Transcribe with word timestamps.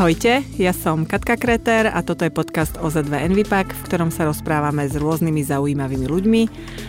Ahojte, 0.00 0.40
ja 0.56 0.72
som 0.72 1.04
Katka 1.04 1.36
Kreter 1.36 1.84
a 1.84 2.00
toto 2.00 2.24
je 2.24 2.32
podcast 2.32 2.72
OZ2 2.80 3.20
Envipak, 3.20 3.68
v 3.68 3.84
ktorom 3.84 4.08
sa 4.08 4.24
rozprávame 4.24 4.88
s 4.88 4.96
rôznymi 4.96 5.44
zaujímavými 5.44 6.08
ľuďmi, 6.08 6.42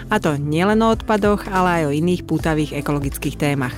a 0.08 0.16
to 0.16 0.40
nielen 0.40 0.80
o 0.80 0.96
odpadoch, 0.96 1.44
ale 1.52 1.84
aj 1.84 1.92
o 1.92 1.96
iných 2.00 2.24
pútavých 2.24 2.72
ekologických 2.72 3.36
témach. 3.36 3.76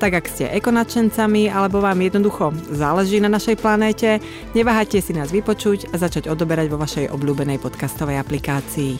Tak 0.00 0.24
ak 0.24 0.32
ste 0.32 0.48
ekonačencami 0.56 1.52
alebo 1.52 1.84
vám 1.84 2.00
jednoducho 2.00 2.56
záleží 2.72 3.20
na 3.20 3.28
našej 3.28 3.60
planéte, 3.60 4.16
neváhajte 4.56 5.04
si 5.04 5.12
nás 5.12 5.28
vypočuť 5.28 5.92
a 5.92 6.00
začať 6.00 6.32
odoberať 6.32 6.72
vo 6.72 6.80
vašej 6.80 7.12
obľúbenej 7.12 7.60
podcastovej 7.60 8.16
aplikácii. 8.16 8.96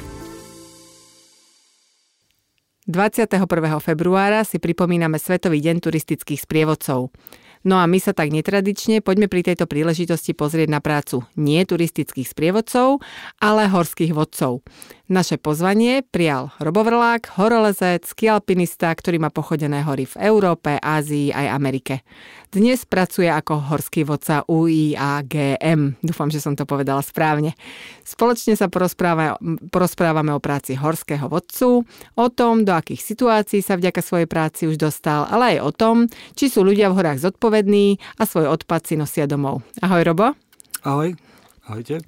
21. 2.84 3.48
februára 3.80 4.44
si 4.44 4.60
pripomíname 4.60 5.16
Svetový 5.16 5.64
deň 5.64 5.80
turistických 5.80 6.44
sprievodcov. 6.44 7.16
No 7.60 7.76
a 7.76 7.84
my 7.84 8.00
sa 8.00 8.16
tak 8.16 8.32
netradične 8.32 9.04
poďme 9.04 9.28
pri 9.28 9.44
tejto 9.44 9.68
príležitosti 9.68 10.32
pozrieť 10.32 10.68
na 10.72 10.80
prácu 10.80 11.28
nie 11.36 11.60
turistických 11.60 12.24
sprievodcov, 12.24 13.04
ale 13.36 13.68
horských 13.68 14.16
vodcov. 14.16 14.64
Naše 15.10 15.42
pozvanie 15.42 16.06
prijal 16.06 16.54
robovrlák, 16.62 17.34
horolezec, 17.34 18.06
skialpinista, 18.06 18.94
ktorý 18.94 19.18
má 19.18 19.34
pochodené 19.34 19.82
hory 19.82 20.06
v 20.06 20.30
Európe, 20.30 20.78
Ázii 20.78 21.34
aj 21.34 21.50
Amerike. 21.50 22.06
Dnes 22.46 22.86
pracuje 22.86 23.26
ako 23.26 23.74
horský 23.74 24.06
vodca 24.06 24.46
UIAGM. 24.46 25.98
Dúfam, 25.98 26.30
že 26.30 26.38
som 26.38 26.54
to 26.54 26.62
povedala 26.62 27.02
správne. 27.02 27.58
Spoločne 28.06 28.54
sa 28.54 28.70
porozpráva, 28.70 29.34
porozprávame 29.74 30.30
o 30.30 30.38
práci 30.38 30.78
horského 30.78 31.26
vodcu, 31.26 31.82
o 32.14 32.26
tom, 32.30 32.62
do 32.62 32.70
akých 32.70 33.02
situácií 33.02 33.66
sa 33.66 33.74
vďaka 33.74 34.06
svojej 34.06 34.30
práci 34.30 34.70
už 34.70 34.78
dostal, 34.78 35.26
ale 35.26 35.58
aj 35.58 35.66
o 35.66 35.70
tom, 35.74 35.96
či 36.38 36.46
sú 36.46 36.62
ľudia 36.62 36.86
v 36.86 37.02
horách 37.02 37.18
zodpovední 37.18 37.98
a 38.14 38.30
svoj 38.30 38.46
odpad 38.46 38.86
si 38.86 38.94
nosia 38.94 39.26
domov. 39.26 39.66
Ahoj, 39.82 40.06
Robo. 40.06 40.38
Ahoj. 40.86 41.18
Ahojte. 41.66 41.98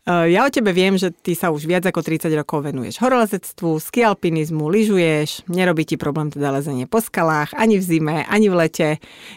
Eh, 0.00 0.32
ja 0.32 0.48
o 0.48 0.50
tebe 0.50 0.72
viem, 0.72 0.96
že 0.96 1.12
ty 1.12 1.36
sa 1.36 1.52
už 1.52 1.68
viac 1.68 1.84
ako 1.84 2.00
30 2.00 2.32
rokov 2.32 2.64
venuješ 2.64 3.04
horolezectvu, 3.04 3.76
skialpinizmu, 3.76 4.64
lyžuješ, 4.72 5.44
nerobí 5.52 5.84
ti 5.84 6.00
problém 6.00 6.32
teda 6.32 6.56
lezenie 6.56 6.88
po 6.88 7.04
skalách, 7.04 7.52
ani 7.52 7.76
v 7.76 7.84
zime, 7.84 8.16
ani 8.24 8.48
v 8.48 8.56
lete. 8.56 8.88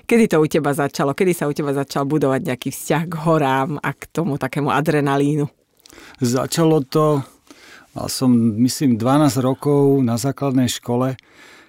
Kedy 0.07 0.31
to 0.31 0.37
u 0.39 0.47
teba 0.47 0.71
začalo? 0.71 1.11
Kedy 1.11 1.35
sa 1.35 1.51
u 1.51 1.53
teba 1.53 1.75
začal 1.75 2.07
budovať 2.07 2.47
nejaký 2.47 2.71
vzťah 2.71 3.03
k 3.11 3.13
horám 3.27 3.75
a 3.83 3.91
k 3.91 4.07
tomu 4.07 4.39
takému 4.39 4.71
adrenalínu? 4.71 5.51
Začalo 6.23 6.79
to, 6.87 7.27
mal 7.91 8.07
som 8.07 8.31
myslím 8.63 8.95
12 8.95 9.43
rokov 9.43 9.99
na 9.99 10.15
základnej 10.15 10.71
škole, 10.71 11.19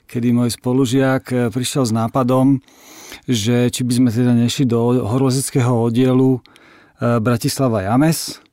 kedy 0.06 0.30
môj 0.30 0.54
spolužiak 0.54 1.24
eh, 1.34 1.38
prišiel 1.50 1.82
s 1.82 1.90
nápadom, 1.90 2.62
že 3.26 3.74
či 3.74 3.82
by 3.82 3.92
sme 3.98 4.08
teda 4.14 4.38
nešli 4.38 4.70
do 4.70 5.02
horolezeckého 5.02 5.82
oddielu 5.82 6.38
eh, 6.38 7.18
Bratislava 7.18 7.82
James, 7.82 8.43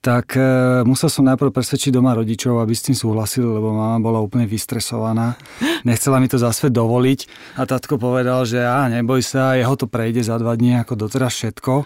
tak 0.00 0.32
e, 0.32 0.80
musel 0.88 1.12
som 1.12 1.28
najprv 1.28 1.52
presvedčiť 1.52 1.92
doma 1.92 2.16
rodičov, 2.16 2.56
aby 2.64 2.72
s 2.72 2.88
tým 2.88 2.96
súhlasili, 2.96 3.44
lebo 3.44 3.76
mama 3.76 4.00
bola 4.00 4.24
úplne 4.24 4.48
vystresovaná. 4.48 5.36
Nechcela 5.84 6.16
mi 6.16 6.28
to 6.28 6.40
zase 6.40 6.72
dovoliť 6.72 7.20
a 7.60 7.68
tatko 7.68 8.00
povedal, 8.00 8.48
že 8.48 8.64
á, 8.64 8.88
neboj 8.88 9.20
sa, 9.20 9.60
jeho 9.60 9.76
to 9.76 9.84
prejde 9.84 10.24
za 10.24 10.40
dva 10.40 10.56
dní 10.56 10.80
ako 10.80 11.04
doteraz 11.04 11.36
všetko. 11.36 11.84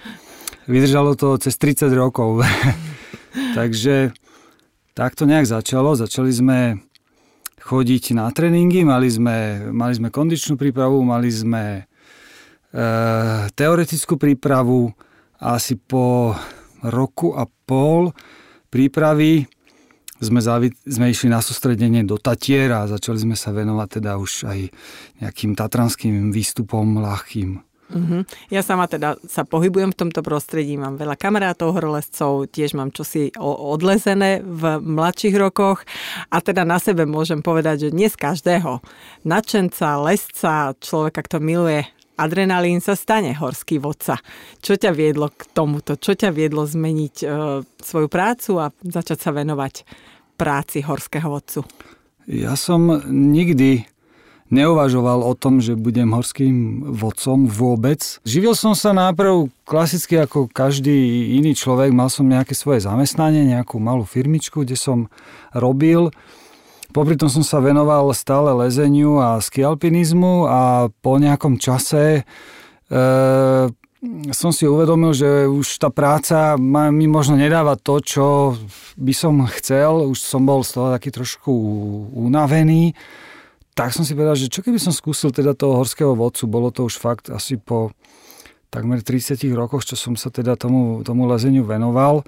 Vydržalo 0.70 1.18
to 1.18 1.42
cez 1.42 1.58
30 1.58 1.90
rokov. 1.90 2.46
Takže 3.58 4.14
tak 4.94 5.18
to 5.18 5.26
nejak 5.26 5.50
začalo. 5.50 5.98
Začali 5.98 6.30
sme 6.30 6.58
chodiť 7.66 8.14
na 8.14 8.30
tréningy, 8.30 8.86
mali 8.86 9.10
sme, 9.10 9.68
mali 9.74 9.90
sme 9.90 10.14
kondičnú 10.14 10.54
prípravu, 10.54 11.02
mali 11.02 11.34
sme 11.34 11.82
e, 11.82 12.82
teoretickú 13.50 14.14
prípravu 14.14 14.94
asi 15.42 15.74
po 15.74 16.38
roku 16.84 17.32
a 17.32 17.48
pol 17.64 18.12
prípravy 18.68 19.48
sme, 20.22 20.40
zavi- 20.40 20.74
sme 20.86 21.10
išli 21.10 21.28
na 21.28 21.42
sústredenie 21.42 22.06
do 22.06 22.16
Tatier 22.16 22.70
a 22.72 22.88
začali 22.88 23.18
sme 23.18 23.36
sa 23.36 23.50
venovať 23.50 23.88
teda 24.00 24.16
už 24.16 24.32
aj 24.46 24.60
nejakým 25.20 25.52
tatranským 25.58 26.30
výstupom 26.32 27.02
ľahkým. 27.02 27.60
Uh-huh. 27.84 28.24
Ja 28.48 28.64
sama 28.64 28.88
teda 28.88 29.20
sa 29.28 29.44
pohybujem 29.44 29.92
v 29.92 29.98
tomto 30.06 30.24
prostredí, 30.24 30.74
mám 30.80 30.96
veľa 30.96 31.20
kamarátov 31.20 31.76
horolezcov, 31.76 32.48
tiež 32.48 32.72
mám 32.72 32.90
čosi 32.90 33.28
odlezené 33.38 34.40
v 34.40 34.80
mladších 34.80 35.36
rokoch 35.36 35.84
a 36.32 36.40
teda 36.40 36.64
na 36.64 36.80
sebe 36.80 37.04
môžem 37.04 37.44
povedať, 37.44 37.88
že 37.88 37.94
dnes 37.94 38.16
každého 38.16 38.80
nadšenca, 39.28 40.00
lesca, 40.00 40.72
človeka, 40.80 41.20
kto 41.28 41.44
miluje 41.44 41.84
adrenalín 42.16 42.78
sa 42.78 42.94
stane 42.94 43.34
horský 43.34 43.82
vodca. 43.82 44.18
Čo 44.62 44.78
ťa 44.78 44.90
viedlo 44.94 45.30
k 45.30 45.46
tomuto? 45.50 45.98
Čo 45.98 46.14
ťa 46.14 46.30
viedlo 46.30 46.66
zmeniť 46.66 47.14
e, 47.22 47.26
svoju 47.64 48.08
prácu 48.10 48.50
a 48.62 48.70
začať 48.82 49.18
sa 49.18 49.30
venovať 49.34 49.86
práci 50.38 50.82
horského 50.82 51.26
vodcu? 51.26 51.66
Ja 52.24 52.56
som 52.56 52.88
nikdy 53.06 53.84
neuvažoval 54.52 55.24
o 55.24 55.32
tom, 55.34 55.58
že 55.58 55.74
budem 55.74 56.12
horským 56.12 56.88
vodcom 56.94 57.50
vôbec. 57.50 58.20
Živil 58.22 58.54
som 58.54 58.72
sa 58.76 58.94
náprv 58.94 59.50
klasicky 59.66 60.20
ako 60.20 60.46
každý 60.52 61.34
iný 61.36 61.56
človek. 61.56 61.90
Mal 61.90 62.12
som 62.12 62.28
nejaké 62.28 62.52
svoje 62.52 62.84
zamestnanie, 62.84 63.48
nejakú 63.48 63.80
malú 63.82 64.06
firmičku, 64.06 64.62
kde 64.62 64.76
som 64.78 65.10
robil. 65.56 66.14
Popri 66.94 67.18
tom 67.18 67.26
som 67.26 67.42
sa 67.42 67.58
venoval 67.58 68.14
stále 68.14 68.54
lezeniu 68.54 69.18
a 69.18 69.42
skialpinizmu 69.42 70.46
a 70.46 70.86
po 71.02 71.18
nejakom 71.18 71.58
čase 71.58 72.22
e, 72.22 72.96
som 74.30 74.54
si 74.54 74.62
uvedomil, 74.70 75.10
že 75.10 75.50
už 75.50 75.82
tá 75.82 75.90
práca 75.90 76.54
mi 76.94 77.10
možno 77.10 77.34
nedáva 77.34 77.74
to, 77.74 77.98
čo 77.98 78.26
by 78.94 79.10
som 79.10 79.42
chcel. 79.58 80.06
Už 80.06 80.22
som 80.22 80.46
bol 80.46 80.62
z 80.62 80.70
toho 80.78 80.94
taký 80.94 81.10
trošku 81.10 81.50
unavený. 82.14 82.94
Tak 83.74 83.90
som 83.90 84.06
si 84.06 84.14
povedal, 84.14 84.38
že 84.38 84.46
čo 84.46 84.62
keby 84.62 84.78
som 84.78 84.94
skúsil 84.94 85.34
teda 85.34 85.58
toho 85.58 85.82
horského 85.82 86.14
vodcu. 86.14 86.46
Bolo 86.46 86.70
to 86.70 86.86
už 86.86 86.94
fakt 87.02 87.26
asi 87.26 87.58
po 87.58 87.90
takmer 88.70 89.02
30 89.02 89.42
rokoch, 89.50 89.82
čo 89.82 89.98
som 89.98 90.14
sa 90.14 90.30
teda 90.30 90.54
tomu, 90.54 91.02
tomu 91.02 91.26
lezeniu 91.26 91.66
venoval. 91.66 92.22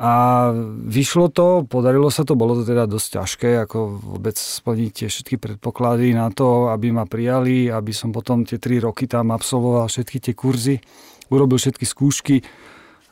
A 0.00 0.48
vyšlo 0.88 1.28
to, 1.28 1.68
podarilo 1.68 2.08
sa 2.08 2.24
to, 2.24 2.32
bolo 2.32 2.56
to 2.56 2.64
teda 2.64 2.88
dosť 2.88 3.20
ťažké, 3.20 3.50
ako 3.68 4.00
vôbec 4.00 4.32
splniť 4.32 4.90
tie 4.96 5.08
všetky 5.12 5.36
predpoklady 5.36 6.16
na 6.16 6.32
to, 6.32 6.72
aby 6.72 6.88
ma 6.88 7.04
prijali, 7.04 7.68
aby 7.68 7.92
som 7.92 8.08
potom 8.08 8.48
tie 8.48 8.56
tri 8.56 8.80
roky 8.80 9.04
tam 9.04 9.28
absolvoval 9.28 9.92
všetky 9.92 10.18
tie 10.24 10.32
kurzy, 10.32 10.80
urobil 11.28 11.60
všetky 11.60 11.84
skúšky, 11.84 12.40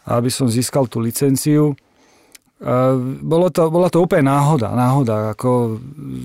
aby 0.08 0.32
som 0.32 0.48
získal 0.48 0.88
tú 0.88 1.04
licenciu. 1.04 1.76
Bolo 3.20 3.52
to, 3.52 3.68
bola 3.68 3.92
to 3.92 4.00
úplne 4.00 4.32
náhoda, 4.32 4.72
náhoda, 4.72 5.36
ako 5.36 5.76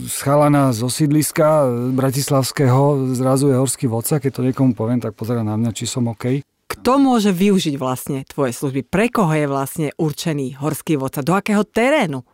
schalana 0.07 0.71
zo 0.71 0.87
sídliska 0.87 1.67
bratislavského, 1.91 3.11
zrazu 3.11 3.51
je 3.51 3.59
horský 3.59 3.91
vodca, 3.91 4.23
keď 4.23 4.31
to 4.31 4.47
niekomu 4.47 4.71
poviem, 4.79 5.03
tak 5.03 5.11
pozera 5.11 5.43
na 5.43 5.59
mňa, 5.59 5.75
či 5.75 5.83
som 5.83 6.07
OK. 6.07 6.39
Kto 6.73 6.97
môže 6.97 7.29
využiť 7.29 7.77
vlastne 7.77 8.25
tvoje 8.25 8.57
služby? 8.57 8.81
Pre 8.89 9.05
koho 9.13 9.29
je 9.29 9.45
vlastne 9.45 9.87
určený 9.93 10.57
horský 10.57 10.97
vodca? 10.97 11.21
Do 11.21 11.37
akého 11.37 11.61
terénu 11.61 12.25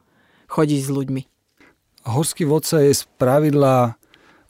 chodí 0.48 0.80
s 0.80 0.88
ľuďmi? 0.88 1.28
Horský 2.08 2.48
vodca 2.48 2.80
je 2.80 2.96
z 2.96 3.04
pravidla 3.20 4.00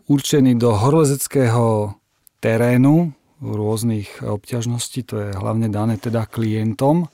určený 0.06 0.62
do 0.62 0.78
horolezeckého 0.78 1.98
terénu 2.38 3.18
rôznych 3.42 4.22
obťažností, 4.22 5.10
to 5.10 5.16
je 5.26 5.30
hlavne 5.34 5.74
dané 5.74 5.98
teda 5.98 6.30
klientom. 6.30 7.10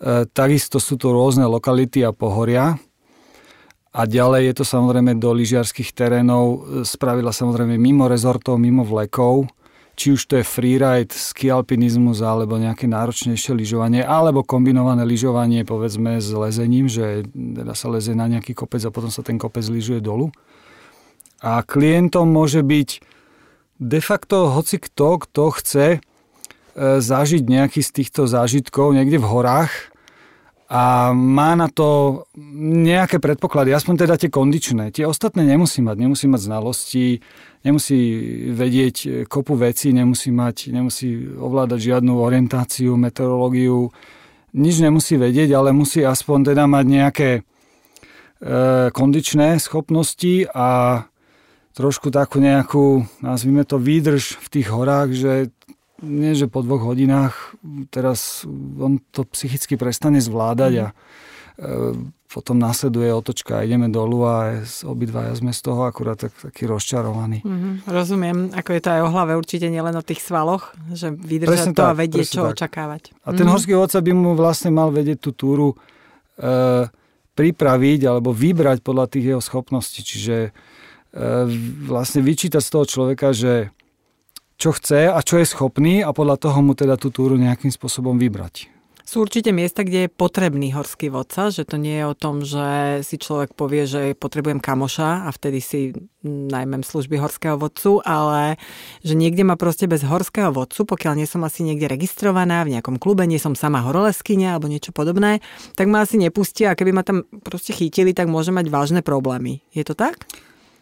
E, 0.00 0.24
takisto 0.32 0.80
sú 0.80 0.96
to 0.96 1.12
rôzne 1.12 1.44
lokality 1.44 2.00
a 2.00 2.16
pohoria. 2.16 2.80
A 3.94 4.00
ďalej 4.08 4.50
je 4.50 4.54
to 4.56 4.64
samozrejme 4.64 5.20
do 5.20 5.30
lyžiarských 5.36 5.94
terénov, 5.94 6.66
spravila 6.82 7.30
samozrejme 7.30 7.78
mimo 7.78 8.10
rezortov, 8.10 8.58
mimo 8.58 8.82
vlekov, 8.82 9.46
či 9.94 10.18
už 10.18 10.26
to 10.26 10.34
je 10.42 10.44
freeride, 10.44 11.14
skialpinizmus 11.14 12.18
alebo 12.18 12.58
nejaké 12.58 12.90
náročnejšie 12.90 13.54
lyžovanie, 13.54 14.02
alebo 14.02 14.42
kombinované 14.42 15.06
lyžovanie 15.06 15.62
povedzme 15.62 16.18
s 16.18 16.28
lezením, 16.34 16.90
že 16.90 17.22
teda 17.30 17.78
sa 17.78 17.86
leze 17.90 18.12
na 18.12 18.26
nejaký 18.26 18.58
kopec 18.58 18.82
a 18.82 18.90
potom 18.90 19.08
sa 19.08 19.22
ten 19.22 19.38
kopec 19.38 19.62
lyžuje 19.62 20.02
dolu. 20.02 20.34
A 21.44 21.62
klientom 21.62 22.26
môže 22.26 22.66
byť 22.66 23.04
de 23.78 24.00
facto 24.02 24.50
hoci 24.50 24.82
kto, 24.82 25.22
kto 25.22 25.44
chce 25.54 25.86
e, 25.94 25.98
zažiť 26.98 27.42
nejaký 27.46 27.80
z 27.82 27.90
týchto 27.90 28.26
zážitkov 28.26 28.94
niekde 28.94 29.22
v 29.22 29.30
horách, 29.30 29.93
a 30.64 31.12
má 31.12 31.52
na 31.52 31.68
to 31.68 32.24
nejaké 32.64 33.20
predpoklady, 33.20 33.76
aspoň 33.76 33.94
teda 34.08 34.14
tie 34.16 34.32
kondičné. 34.32 34.96
Tie 34.96 35.04
ostatné 35.04 35.44
nemusí 35.44 35.84
mať, 35.84 35.96
nemusí 36.00 36.24
mať 36.24 36.40
znalosti, 36.40 37.20
nemusí 37.68 38.00
vedieť 38.48 39.28
kopu 39.28 39.60
veci, 39.60 39.92
nemusí 39.92 40.32
mať, 40.32 40.72
nemusí 40.72 41.36
ovládať 41.36 41.78
žiadnu 41.78 42.16
orientáciu, 42.16 42.96
meteorológiu, 42.96 43.92
nič 44.56 44.80
nemusí 44.80 45.20
vedieť, 45.20 45.52
ale 45.52 45.76
musí 45.76 46.00
aspoň 46.00 46.54
teda 46.54 46.64
mať 46.64 46.84
nejaké 46.88 47.30
e, 47.36 47.42
kondičné 48.88 49.60
schopnosti 49.60 50.48
a 50.48 51.02
trošku 51.74 52.08
takú 52.08 52.38
nejakú, 52.38 53.04
nazvime 53.20 53.66
to 53.66 53.76
výdrž 53.76 54.38
v 54.40 54.46
tých 54.48 54.70
horách, 54.70 55.10
že 55.12 55.32
nie 56.04 56.36
že 56.36 56.46
po 56.46 56.60
dvoch 56.60 56.84
hodinách, 56.84 57.56
teraz 57.88 58.44
on 58.78 59.00
to 59.10 59.24
psychicky 59.32 59.80
prestane 59.80 60.20
zvládať 60.20 60.72
a 60.78 60.86
e, 60.90 60.94
potom 62.34 62.58
následuje 62.58 63.14
otočka 63.14 63.62
a 63.62 63.64
ideme 63.64 63.86
dolu 63.86 64.26
a 64.26 64.58
obidvaja 64.82 65.38
sme 65.38 65.54
z 65.54 65.60
toho 65.70 65.86
akurát 65.86 66.18
tak, 66.18 66.34
taký 66.34 66.66
rozčarovaní. 66.66 67.46
Mm-hmm, 67.46 67.74
rozumiem, 67.86 68.38
ako 68.50 68.70
je 68.74 68.80
to 68.82 68.88
aj 68.90 69.00
o 69.06 69.12
hlave 69.14 69.32
určite 69.38 69.70
nielen 69.70 69.94
o 69.94 70.02
tých 70.02 70.18
svaloch, 70.18 70.74
že 70.90 71.14
vydržať 71.14 71.50
presne 71.50 71.72
to 71.78 71.86
tak, 71.86 71.90
a 71.90 71.94
vedieť, 71.94 72.26
čo 72.26 72.42
tak. 72.42 72.58
očakávať. 72.58 73.02
A 73.22 73.30
ten 73.30 73.46
mm-hmm. 73.46 73.50
horský 73.54 73.72
vodca 73.78 74.02
by 74.02 74.12
mu 74.12 74.34
vlastne 74.34 74.74
mal 74.74 74.90
vedieť 74.90 75.18
tú 75.22 75.30
túru 75.30 75.68
e, 76.34 76.90
pripraviť 77.38 78.00
alebo 78.10 78.34
vybrať 78.34 78.82
podľa 78.82 79.06
tých 79.14 79.24
jeho 79.30 79.42
schopností. 79.42 80.02
Čiže 80.02 80.36
e, 80.42 80.50
vlastne 81.86 82.18
vyčítať 82.18 82.62
z 82.62 82.70
toho 82.74 82.84
človeka, 82.86 83.30
že 83.30 83.70
čo 84.56 84.70
chce 84.74 85.10
a 85.10 85.18
čo 85.20 85.40
je 85.42 85.46
schopný 85.46 86.00
a 86.00 86.14
podľa 86.14 86.36
toho 86.38 86.58
mu 86.62 86.72
teda 86.78 86.94
tú 86.94 87.10
túru 87.10 87.34
nejakým 87.34 87.70
spôsobom 87.70 88.16
vybrať. 88.16 88.74
Sú 89.04 89.20
určite 89.20 89.52
miesta, 89.52 89.84
kde 89.84 90.08
je 90.08 90.16
potrebný 90.16 90.72
horský 90.72 91.12
vodca, 91.12 91.52
že 91.52 91.68
to 91.68 91.76
nie 91.76 92.00
je 92.00 92.08
o 92.08 92.16
tom, 92.16 92.40
že 92.40 93.04
si 93.04 93.20
človek 93.20 93.52
povie, 93.52 93.84
že 93.84 94.16
potrebujem 94.16 94.64
kamoša 94.64 95.28
a 95.28 95.30
vtedy 95.30 95.60
si 95.60 95.92
najmem 96.24 96.80
služby 96.80 97.20
horského 97.20 97.60
vodcu, 97.60 98.00
ale 98.00 98.56
že 99.04 99.12
niekde 99.12 99.44
ma 99.44 99.60
proste 99.60 99.84
bez 99.84 100.00
horského 100.08 100.56
vodcu, 100.56 100.88
pokiaľ 100.88 101.20
nie 101.20 101.28
som 101.28 101.44
asi 101.44 101.60
niekde 101.68 101.84
registrovaná 101.84 102.64
v 102.64 102.80
nejakom 102.80 102.96
klube, 102.96 103.28
nie 103.28 103.36
som 103.36 103.52
sama 103.52 103.84
horoleskynia 103.84 104.56
alebo 104.56 104.72
niečo 104.72 104.88
podobné, 104.88 105.44
tak 105.76 105.84
ma 105.92 106.00
asi 106.00 106.16
nepustia 106.16 106.72
a 106.72 106.78
keby 106.78 106.96
ma 106.96 107.04
tam 107.04 107.28
proste 107.44 107.76
chytili, 107.76 108.16
tak 108.16 108.32
môže 108.32 108.56
mať 108.56 108.72
vážne 108.72 109.04
problémy. 109.04 109.60
Je 109.76 109.84
to 109.84 109.92
tak? 109.92 110.24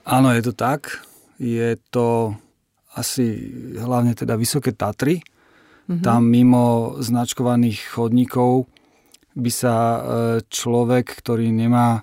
Áno, 0.07 0.31
je 0.31 0.47
to 0.47 0.55
tak. 0.55 1.03
Je 1.43 1.75
to 1.91 2.39
asi 2.97 3.53
hlavne 3.77 4.13
teda 4.13 4.37
Vysoké 4.37 4.77
Tatry, 4.77 5.21
Mm-hmm. 5.83 6.05
Tam 6.07 6.23
mimo 6.25 6.95
značkovaných 7.03 7.99
chodníkov 7.99 8.71
by 9.35 9.51
sa 9.51 9.75
e, 9.75 10.01
človek, 10.47 11.05
ktorý 11.19 11.51
nemá 11.51 12.01
e, 12.01 12.03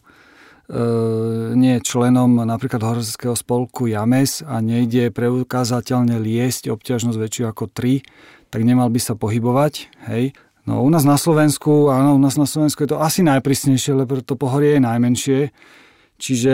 nie 1.56 1.80
je 1.80 1.86
členom 1.88 2.44
napríklad 2.44 2.83
horoleckého 2.83 3.38
spolku 3.39 3.88
James 3.88 4.44
a 4.44 4.59
nejde 4.59 5.15
preukázateľne 5.15 6.19
liesť 6.19 6.74
obťažnosť 6.75 7.18
väčšiu 7.18 7.44
ako 7.47 7.71
3, 7.71 8.51
tak 8.51 8.62
nemal 8.68 8.92
by 8.92 9.00
sa 9.00 9.15
pohybovať. 9.15 9.74
Hej. 10.12 10.35
No 10.68 10.83
u 10.83 10.89
nás 10.92 11.07
na 11.07 11.15
Slovensku, 11.15 11.88
áno, 11.88 12.19
u 12.19 12.21
nás 12.21 12.35
na 12.35 12.45
Slovensku 12.45 12.83
je 12.83 12.94
to 12.94 13.00
asi 13.00 13.24
najprísnejšie, 13.24 13.95
lebo 13.95 14.19
to 14.19 14.35
pohorie 14.35 14.75
je 14.75 14.81
najmenšie. 14.83 15.39
Čiže 16.19 16.53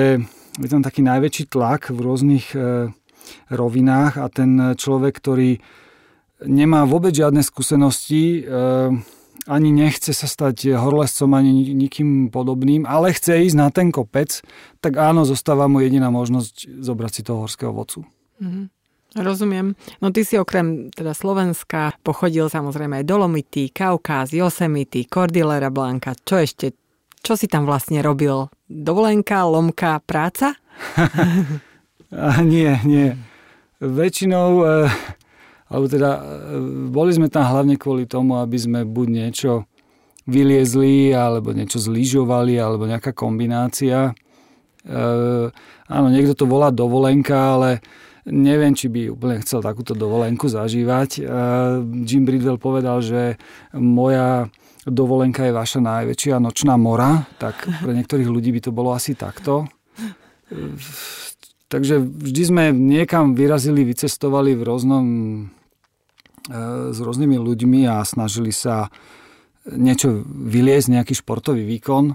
je 0.61 0.69
tam 0.69 0.85
taký 0.85 1.01
najväčší 1.01 1.49
tlak 1.49 1.89
v 1.89 1.99
rôznych 1.99 2.53
e, 2.53 2.93
rovinách 3.50 4.22
a 4.22 4.27
ten 4.30 4.75
človek, 4.75 5.18
ktorý 5.18 5.60
nemá 6.44 6.83
vôbec 6.83 7.16
žiadne 7.16 7.42
skúsenosti, 7.42 8.44
eh, 8.44 8.92
ani 9.45 9.69
nechce 9.69 10.10
sa 10.10 10.25
stať 10.25 10.74
horlescom, 10.74 11.30
ani 11.38 11.74
nikým 11.77 12.33
podobným, 12.33 12.89
ale 12.89 13.13
chce 13.13 13.45
ísť 13.45 13.57
na 13.57 13.69
ten 13.69 13.94
kopec, 13.94 14.42
tak 14.81 14.98
áno, 14.98 15.22
zostáva 15.22 15.69
mu 15.69 15.86
jediná 15.86 16.10
možnosť 16.10 16.81
zobrať 16.81 17.12
si 17.13 17.22
toho 17.22 17.45
horského 17.45 17.69
vodcu. 17.69 18.10
Mm-hmm. 18.42 18.66
Rozumiem. 19.16 19.80
No 20.04 20.12
ty 20.12 20.27
si 20.27 20.36
okrem 20.36 20.92
teda 20.92 21.16
Slovenska 21.16 21.95
pochodil 22.04 22.51
samozrejme 22.51 23.00
aj 23.00 23.07
Dolomity, 23.07 23.72
Kaukáz, 23.72 24.36
Yosemite, 24.36 25.07
Cordillera 25.07 25.72
Blanca. 25.72 26.12
Čo 26.19 26.44
ešte? 26.44 26.75
Čo 27.24 27.39
si 27.39 27.48
tam 27.48 27.63
vlastne 27.63 28.04
robil? 28.04 28.51
Dovolenka, 28.68 29.48
lomka, 29.48 30.04
práca? 30.04 30.60
A 32.13 32.41
nie, 32.45 32.69
nie. 32.85 33.17
Väčšinou 33.81 34.49
e, 34.61 34.87
alebo 35.69 35.85
teda 35.89 36.09
e, 36.15 36.21
boli 36.93 37.11
sme 37.11 37.27
tam 37.27 37.49
hlavne 37.49 37.75
kvôli 37.75 38.05
tomu, 38.05 38.37
aby 38.37 38.57
sme 38.57 38.79
buď 38.85 39.07
niečo 39.09 39.51
vyliezli, 40.25 41.13
alebo 41.13 41.53
niečo 41.53 41.77
zlyžovali, 41.77 42.57
alebo 42.57 42.89
nejaká 42.89 43.13
kombinácia. 43.13 44.13
E, 44.85 44.93
áno, 45.89 46.07
niekto 46.09 46.33
to 46.37 46.45
volá 46.45 46.69
dovolenka, 46.69 47.57
ale 47.57 47.81
neviem, 48.25 48.73
či 48.73 48.89
by 48.89 49.13
úplne 49.13 49.41
chcel 49.45 49.61
takúto 49.61 49.93
dovolenku 49.93 50.49
zažívať. 50.49 51.21
Jim 52.09 52.25
Bridwell 52.25 52.57
povedal, 52.57 53.05
že 53.05 53.37
moja 53.77 54.49
dovolenka 54.81 55.45
je 55.45 55.53
vaša 55.53 55.77
najväčšia 55.81 56.41
nočná 56.41 56.73
mora, 56.73 57.29
tak 57.37 57.69
pre 57.85 57.93
niektorých 57.93 58.25
ľudí 58.25 58.49
by 58.49 58.61
to 58.65 58.71
bolo 58.73 58.97
asi 58.97 59.13
takto. 59.13 59.69
Takže 61.65 61.97
vždy 61.97 62.41
sme 62.45 62.63
niekam 62.69 63.33
vyrazili, 63.33 63.81
vycestovali 63.81 64.53
v 64.53 64.62
rôznom 64.63 65.06
E, 66.45 66.94
s 66.94 66.97
rôznymi 67.01 67.41
ľuďmi 67.41 67.89
a 67.89 68.06
snažili 68.06 68.53
sa 68.53 68.94
niečo 69.65 70.21
vyliezť, 70.29 70.94
nejaký 70.94 71.13
športový 71.17 71.65
výkon 71.65 72.13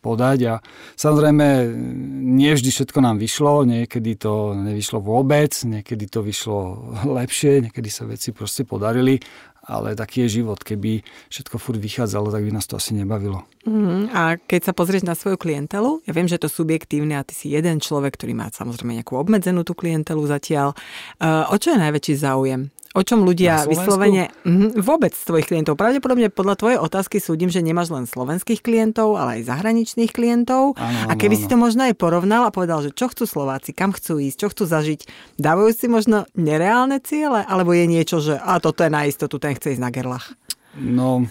podať. 0.00 0.38
A 0.48 0.54
samozrejme 0.96 1.76
nie 2.24 2.56
vždy 2.56 2.72
všetko 2.72 3.04
nám 3.04 3.20
vyšlo, 3.20 3.68
niekedy 3.68 4.16
to 4.16 4.56
nevyšlo 4.56 5.04
vôbec, 5.04 5.52
niekedy 5.52 6.08
to 6.08 6.24
vyšlo 6.24 6.60
lepšie, 7.20 7.68
niekedy 7.68 7.92
sa 7.92 8.08
veci 8.08 8.32
proste 8.32 8.64
podarili, 8.64 9.20
ale 9.66 9.98
taký 9.98 10.24
je 10.26 10.40
život. 10.40 10.62
Keby 10.62 11.02
všetko 11.28 11.58
furt 11.58 11.82
vychádzalo, 11.82 12.30
tak 12.30 12.46
by 12.46 12.50
nás 12.54 12.70
to 12.70 12.78
asi 12.78 12.94
nebavilo. 12.94 13.42
Mm, 13.66 14.14
a 14.14 14.38
keď 14.38 14.70
sa 14.70 14.72
pozrieš 14.72 15.02
na 15.02 15.18
svoju 15.18 15.34
klientelu, 15.34 16.06
ja 16.06 16.12
viem, 16.14 16.30
že 16.30 16.38
to 16.38 16.46
subjektívne 16.46 17.18
a 17.18 17.26
ty 17.26 17.34
si 17.34 17.50
jeden 17.50 17.82
človek, 17.82 18.14
ktorý 18.14 18.38
má 18.38 18.46
samozrejme 18.48 18.94
nejakú 19.02 19.18
obmedzenú 19.18 19.66
tú 19.66 19.74
klientelu 19.74 20.22
zatiaľ. 20.22 20.78
Uh, 21.18 21.50
o 21.50 21.58
čo 21.58 21.74
je 21.74 21.82
najväčší 21.82 22.14
záujem? 22.14 22.70
O 22.96 23.04
čom 23.04 23.28
ľudia 23.28 23.68
vyslovene 23.68 24.32
mm, 24.40 24.80
vôbec 24.80 25.12
tvojich 25.12 25.52
klientov? 25.52 25.76
Pravdepodobne 25.76 26.32
podľa 26.32 26.56
tvojej 26.56 26.78
otázky 26.80 27.20
súdim, 27.20 27.52
že 27.52 27.60
nemáš 27.60 27.92
len 27.92 28.08
slovenských 28.08 28.64
klientov, 28.64 29.20
ale 29.20 29.40
aj 29.44 29.52
zahraničných 29.52 30.16
klientov. 30.16 30.80
Ano, 30.80 30.98
a 31.04 31.12
keby 31.12 31.36
ano. 31.36 31.42
si 31.44 31.46
to 31.52 31.60
možno 31.60 31.84
aj 31.84 31.94
porovnal 32.00 32.48
a 32.48 32.54
povedal, 32.56 32.80
že 32.80 32.96
čo 32.96 33.12
chcú 33.12 33.28
Slováci, 33.28 33.76
kam 33.76 33.92
chcú 33.92 34.16
ísť, 34.16 34.36
čo 34.40 34.48
chcú 34.48 34.64
zažiť, 34.64 35.00
dávajú 35.36 35.70
si 35.76 35.92
možno 35.92 36.24
nereálne 36.32 36.96
ciele, 37.04 37.44
alebo 37.44 37.76
je 37.76 37.84
niečo, 37.84 38.24
že 38.24 38.40
a 38.40 38.56
toto 38.64 38.80
je 38.80 38.88
na 38.88 39.04
istotu, 39.04 39.36
ten 39.36 39.52
chce 39.52 39.76
ísť 39.76 39.84
na 39.84 39.92
gerlach? 39.92 40.32
No, 40.80 41.28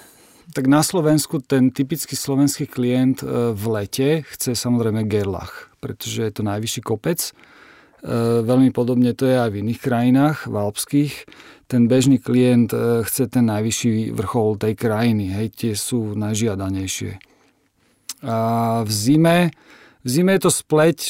tak 0.54 0.70
na 0.70 0.86
Slovensku 0.86 1.42
ten 1.42 1.74
typický 1.74 2.14
slovenský 2.14 2.70
klient 2.70 3.26
e, 3.26 3.58
v 3.58 3.66
lete 3.74 4.22
chce 4.38 4.54
samozrejme 4.54 5.10
gerlach, 5.10 5.74
pretože 5.82 6.30
je 6.30 6.34
to 6.34 6.46
najvyšší 6.46 6.82
kopec. 6.86 7.20
E, 7.26 7.34
veľmi 8.46 8.70
podobne 8.70 9.18
to 9.18 9.26
je 9.26 9.34
aj 9.34 9.50
v 9.50 9.66
iných 9.66 9.80
krajinách, 9.82 10.38
v 10.46 10.56
alpských 10.62 11.14
ten 11.66 11.90
bežný 11.90 12.22
klient 12.22 12.74
e, 12.74 13.02
chce 13.06 13.26
ten 13.28 13.46
najvyšší 13.50 14.14
vrchol 14.14 14.62
tej 14.62 14.74
krajiny. 14.78 15.34
Hej, 15.34 15.48
tie 15.58 15.74
sú 15.74 16.14
najžiadanejšie. 16.14 17.18
A 18.26 18.38
v 18.86 18.92
zime, 18.92 19.38
v 20.06 20.08
zime 20.10 20.38
je 20.38 20.42
to 20.46 20.52
spleť 20.54 21.02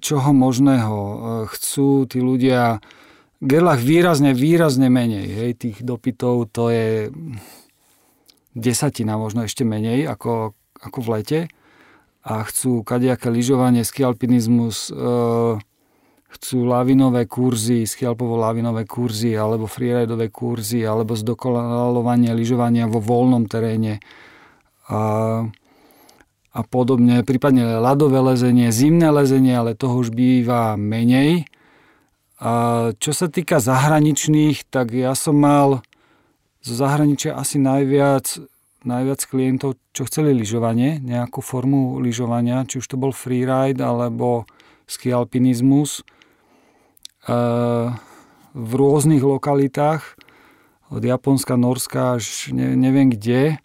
čoho 0.00 0.30
možného. 0.32 0.96
E, 0.96 1.16
chcú 1.52 2.08
tí 2.08 2.24
ľudia 2.24 2.80
gerlach 3.44 3.80
výrazne, 3.84 4.32
výrazne 4.32 4.88
menej. 4.88 5.26
Hej, 5.28 5.50
tých 5.60 5.78
dopytov 5.84 6.48
to 6.50 6.72
je 6.72 7.12
desatina, 8.56 9.20
možno 9.20 9.44
ešte 9.44 9.62
menej 9.62 10.08
ako, 10.08 10.56
ako 10.80 10.98
v 11.04 11.08
lete. 11.20 11.40
A 12.24 12.44
chcú 12.44 12.84
kadejaké 12.84 13.28
lyžovanie, 13.28 13.84
skialpinizmus, 13.84 14.88
e, 14.88 14.92
chcú 16.28 16.68
lavinové 16.68 17.24
kurzy, 17.24 17.88
skialpovo 17.88 18.36
lavinové 18.36 18.84
kurzy, 18.84 19.32
alebo 19.32 19.64
freeridové 19.64 20.28
kurzy, 20.28 20.84
alebo 20.84 21.16
zdokonalovanie 21.16 22.36
lyžovania 22.36 22.84
vo 22.84 23.00
voľnom 23.00 23.48
teréne 23.48 24.04
a, 24.92 25.00
a 26.52 26.60
podobne. 26.68 27.24
Prípadne 27.24 27.80
ľadové 27.80 28.20
lezenie, 28.20 28.68
zimné 28.68 29.08
lezenie, 29.08 29.56
ale 29.56 29.72
toho 29.72 30.04
už 30.04 30.12
býva 30.12 30.76
menej. 30.76 31.48
A 32.38 32.52
čo 33.00 33.16
sa 33.16 33.26
týka 33.26 33.58
zahraničných, 33.58 34.68
tak 34.68 34.92
ja 34.92 35.16
som 35.16 35.40
mal 35.40 35.80
zo 36.60 36.74
zahraničia 36.76 37.34
asi 37.34 37.56
najviac, 37.56 38.36
najviac 38.84 39.20
klientov, 39.24 39.80
čo 39.96 40.04
chceli 40.04 40.36
lyžovanie, 40.36 41.00
nejakú 41.00 41.40
formu 41.40 41.98
lyžovania, 42.04 42.68
či 42.68 42.84
už 42.84 42.86
to 42.86 43.00
bol 43.00 43.10
freeride 43.16 43.80
alebo 43.80 44.44
ski 44.84 45.10
alpinizmus 45.10 46.04
v 47.28 48.72
rôznych 48.72 49.20
lokalitách, 49.20 50.16
od 50.88 51.04
Japonska, 51.04 51.60
Norska 51.60 52.16
až 52.16 52.48
ne, 52.48 52.72
neviem 52.72 53.12
kde. 53.12 53.60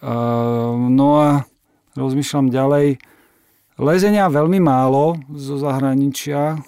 No 0.00 1.08
a 1.20 1.44
rozmýšľam 1.92 2.48
ďalej. 2.48 2.96
Lezenia 3.76 4.32
veľmi 4.32 4.56
málo 4.56 5.20
zo 5.36 5.60
zahraničia. 5.60 6.64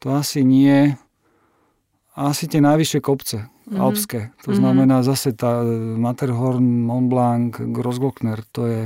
To 0.00 0.16
asi 0.16 0.40
nie. 0.40 0.96
Asi 2.16 2.48
tie 2.48 2.64
najvyššie 2.64 3.00
kopce, 3.04 3.44
mm-hmm. 3.44 3.76
alpské. 3.76 4.32
To 4.40 4.48
mm-hmm. 4.48 4.56
znamená 4.56 5.04
zase 5.04 5.36
tá 5.36 5.60
Matterhorn, 6.00 6.64
Mont 6.64 7.12
Blanc, 7.12 7.60
Grossglockner, 7.60 8.40
to 8.56 8.62
je 8.64 8.82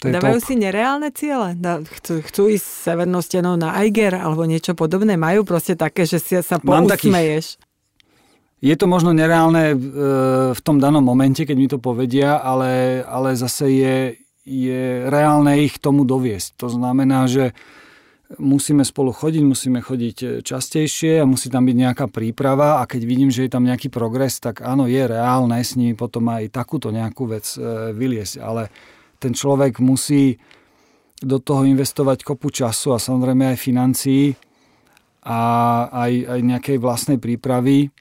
to 0.00 0.08
Dávajú 0.08 0.40
top. 0.40 0.46
si 0.48 0.54
nereálne 0.56 1.08
ciele? 1.12 1.52
Chcú, 2.00 2.24
chcú 2.24 2.42
ísť 2.48 2.66
severnou 2.88 3.20
stenou 3.20 3.60
na 3.60 3.76
Eiger 3.84 4.16
alebo 4.16 4.48
niečo 4.48 4.72
podobné? 4.72 5.20
Majú 5.20 5.44
proste 5.44 5.76
také, 5.76 6.08
že 6.08 6.16
si 6.16 6.40
sa 6.40 6.56
pousmeješ? 6.56 7.60
Je 8.60 8.76
to 8.76 8.84
možno 8.84 9.16
nereálne 9.16 9.72
v 10.52 10.60
tom 10.60 10.76
danom 10.76 11.00
momente, 11.00 11.48
keď 11.48 11.56
mi 11.56 11.68
to 11.68 11.80
povedia, 11.80 12.36
ale, 12.36 13.00
ale 13.08 13.32
zase 13.32 13.72
je, 13.72 13.96
je 14.44 15.08
reálne 15.08 15.64
ich 15.64 15.80
tomu 15.80 16.04
doviesť. 16.04 16.60
To 16.60 16.68
znamená, 16.68 17.24
že 17.24 17.56
musíme 18.38 18.86
spolu 18.86 19.10
chodiť, 19.10 19.42
musíme 19.42 19.82
chodiť 19.82 20.16
e, 20.22 20.26
častejšie 20.46 21.18
a 21.18 21.26
musí 21.26 21.50
tam 21.50 21.66
byť 21.66 21.76
nejaká 21.76 22.06
príprava 22.06 22.78
a 22.78 22.86
keď 22.86 23.02
vidím, 23.02 23.30
že 23.32 23.48
je 23.48 23.50
tam 23.50 23.66
nejaký 23.66 23.90
progres, 23.90 24.38
tak 24.38 24.62
áno, 24.62 24.86
je 24.86 25.02
reálne 25.02 25.58
s 25.58 25.74
nimi 25.74 25.98
potom 25.98 26.30
aj 26.30 26.54
takúto 26.54 26.94
nejakú 26.94 27.26
vec 27.26 27.50
e, 27.58 27.90
vyliesť, 27.90 28.38
ale 28.38 28.70
ten 29.20 29.36
človek 29.36 29.78
musí 29.84 30.40
do 31.20 31.36
toho 31.36 31.68
investovať 31.68 32.24
kopu 32.24 32.48
času 32.48 32.96
a 32.96 32.98
samozrejme 32.98 33.52
aj 33.52 33.58
financií 33.60 34.32
a 35.20 35.40
aj, 35.92 36.12
aj 36.32 36.40
nejakej 36.40 36.76
vlastnej 36.80 37.20
prípravy 37.20 37.92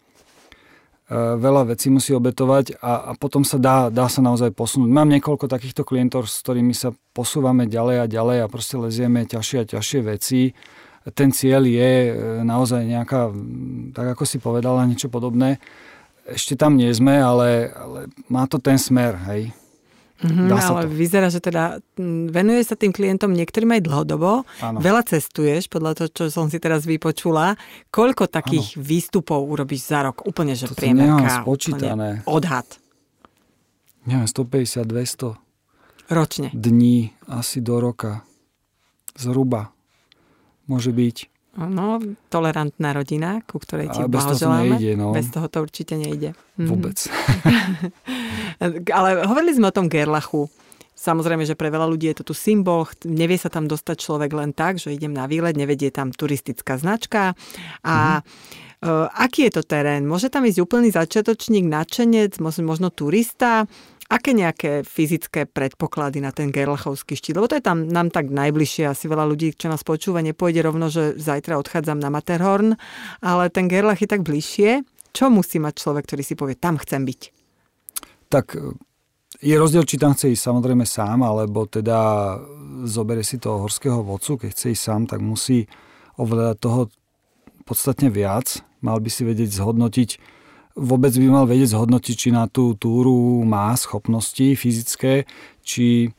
E, 1.10 1.18
veľa 1.42 1.74
vecí 1.74 1.90
musí 1.90 2.14
obetovať 2.14 2.78
a, 2.86 3.10
a 3.10 3.12
potom 3.18 3.42
sa 3.42 3.58
dá, 3.58 3.90
dá 3.90 4.06
sa 4.06 4.22
naozaj 4.22 4.54
posunúť. 4.54 4.94
Mám 4.94 5.10
niekoľko 5.18 5.50
takýchto 5.50 5.82
klientov, 5.82 6.30
s 6.30 6.46
ktorými 6.46 6.78
sa 6.78 6.94
posúvame 7.18 7.66
ďalej 7.66 7.98
a 7.98 8.06
ďalej 8.06 8.38
a 8.46 8.52
proste 8.52 8.78
lezieme 8.78 9.26
ťažšie 9.26 9.58
a 9.58 9.70
ťažšie 9.74 10.00
veci. 10.06 10.54
Ten 11.18 11.34
cieľ 11.34 11.66
je 11.66 11.92
e, 12.06 12.12
naozaj 12.46 12.86
nejaká, 12.86 13.34
tak 13.98 14.14
ako 14.14 14.24
si 14.30 14.38
povedala, 14.38 14.86
niečo 14.86 15.10
podobné. 15.10 15.58
Ešte 16.30 16.54
tam 16.54 16.78
nie 16.78 16.94
sme, 16.94 17.18
ale, 17.18 17.74
ale 17.74 18.00
má 18.30 18.46
to 18.46 18.62
ten 18.62 18.78
smer, 18.78 19.18
hej. 19.34 19.50
Mm-hmm, 20.20 20.52
ale 20.52 20.84
to. 20.84 20.92
vyzerá, 20.92 21.28
že 21.32 21.40
teda 21.40 21.80
venuje 22.28 22.60
sa 22.68 22.76
tým 22.76 22.92
klientom 22.92 23.32
niektorým 23.32 23.72
aj 23.80 23.82
dlhodobo. 23.88 24.44
Ano. 24.60 24.84
Veľa 24.84 25.08
cestuješ, 25.08 25.72
podľa 25.72 25.96
toho, 25.96 26.10
čo 26.12 26.24
som 26.28 26.52
si 26.52 26.60
teraz 26.60 26.84
vypočula. 26.84 27.56
Koľko 27.88 28.28
takých 28.28 28.76
ano. 28.76 28.84
výstupov 28.84 29.48
urobíš 29.48 29.88
za 29.88 30.12
rok? 30.12 30.28
Úplne, 30.28 30.60
že 30.60 30.68
Toto 30.68 30.84
priemerka. 30.84 31.40
spočítané. 31.40 32.28
Odhad. 32.28 32.68
Neviem, 34.04 34.28
150-200. 34.28 35.40
Ročne. 36.12 36.48
Dní 36.52 37.16
asi 37.32 37.64
do 37.64 37.80
roka. 37.80 38.28
Zhruba. 39.16 39.72
Môže 40.68 40.92
byť. 40.92 41.39
No, 41.58 41.98
tolerantná 42.30 42.94
rodina, 42.94 43.42
ku 43.50 43.58
ktorej 43.58 43.90
ti 43.90 44.06
blahoželáme. 44.06 44.78
Nejde, 44.78 44.94
no. 44.94 45.18
Bez 45.18 45.34
toho 45.34 45.50
to 45.50 45.66
určite 45.66 45.98
nejde. 45.98 46.38
Mhm. 46.62 46.68
Vôbec. 46.70 46.98
Ale 48.98 49.10
hovorili 49.26 49.58
sme 49.58 49.74
o 49.74 49.76
tom 49.76 49.90
Gerlachu. 49.90 50.46
Samozrejme, 51.00 51.48
že 51.48 51.56
pre 51.56 51.72
veľa 51.72 51.88
ľudí 51.88 52.12
je 52.12 52.20
to 52.20 52.28
tu 52.28 52.36
symbol, 52.36 52.84
nevie 53.08 53.40
sa 53.40 53.48
tam 53.48 53.72
dostať 53.72 54.04
človek 54.04 54.36
len 54.36 54.52
tak, 54.52 54.84
že 54.84 54.92
idem 54.92 55.16
na 55.16 55.32
výlet, 55.32 55.56
nevedie 55.56 55.96
tam 55.96 56.12
turistická 56.12 56.76
značka. 56.76 57.40
A 57.88 58.20
mm-hmm. 58.20 59.08
aký 59.16 59.48
je 59.48 59.52
to 59.56 59.64
terén? 59.64 60.04
Môže 60.04 60.28
tam 60.28 60.44
ísť 60.44 60.60
úplný 60.60 60.92
začiatočník, 60.92 61.72
nadšenec, 61.72 62.44
možno 62.44 62.92
turista? 62.92 63.64
Aké 64.10 64.34
nejaké 64.34 64.82
fyzické 64.82 65.46
predpoklady 65.46 66.18
na 66.18 66.34
ten 66.34 66.50
Gerlachovský 66.50 67.14
štít? 67.14 67.38
Lebo 67.38 67.46
to 67.46 67.62
je 67.62 67.66
tam 67.66 67.86
nám 67.86 68.10
tak 68.10 68.34
najbližšie. 68.34 68.90
Asi 68.90 69.06
veľa 69.06 69.30
ľudí, 69.30 69.54
čo 69.54 69.70
nás 69.70 69.86
počúva, 69.86 70.26
nepôjde 70.26 70.66
rovno, 70.66 70.90
že 70.90 71.14
zajtra 71.14 71.62
odchádzam 71.62 72.02
na 72.02 72.10
Matterhorn, 72.10 72.74
ale 73.22 73.54
ten 73.54 73.70
Gerlach 73.70 74.02
je 74.02 74.10
tak 74.10 74.26
bližšie. 74.26 74.82
Čo 75.14 75.30
musí 75.30 75.62
mať 75.62 75.74
človek, 75.78 76.10
ktorý 76.10 76.24
si 76.26 76.34
povie, 76.34 76.58
tam 76.58 76.82
chcem 76.82 77.06
byť? 77.06 77.22
Tak 78.34 78.58
je 79.46 79.56
rozdiel, 79.56 79.86
či 79.86 80.02
tam 80.02 80.18
chce 80.18 80.34
ísť 80.34 80.42
samozrejme 80.42 80.90
sám, 80.90 81.22
alebo 81.22 81.70
teda 81.70 82.34
zobere 82.90 83.22
si 83.22 83.38
toho 83.38 83.62
horského 83.62 84.02
vodcu. 84.02 84.42
Keď 84.42 84.50
chce 84.50 84.68
ísť 84.74 84.84
sám, 84.90 85.02
tak 85.06 85.22
musí 85.22 85.70
ovládať 86.18 86.58
toho 86.58 86.82
podstatne 87.62 88.10
viac. 88.10 88.66
Mal 88.82 88.98
by 88.98 89.10
si 89.14 89.22
vedieť 89.22 89.54
zhodnotiť 89.54 90.39
vôbec 90.80 91.12
by 91.12 91.28
mal 91.28 91.46
vedieť 91.46 91.76
zhodnotiť, 91.76 92.16
či 92.16 92.30
na 92.32 92.48
tú 92.48 92.74
túru 92.80 93.44
má 93.44 93.76
schopnosti 93.76 94.56
fyzické, 94.56 95.28
či 95.62 96.16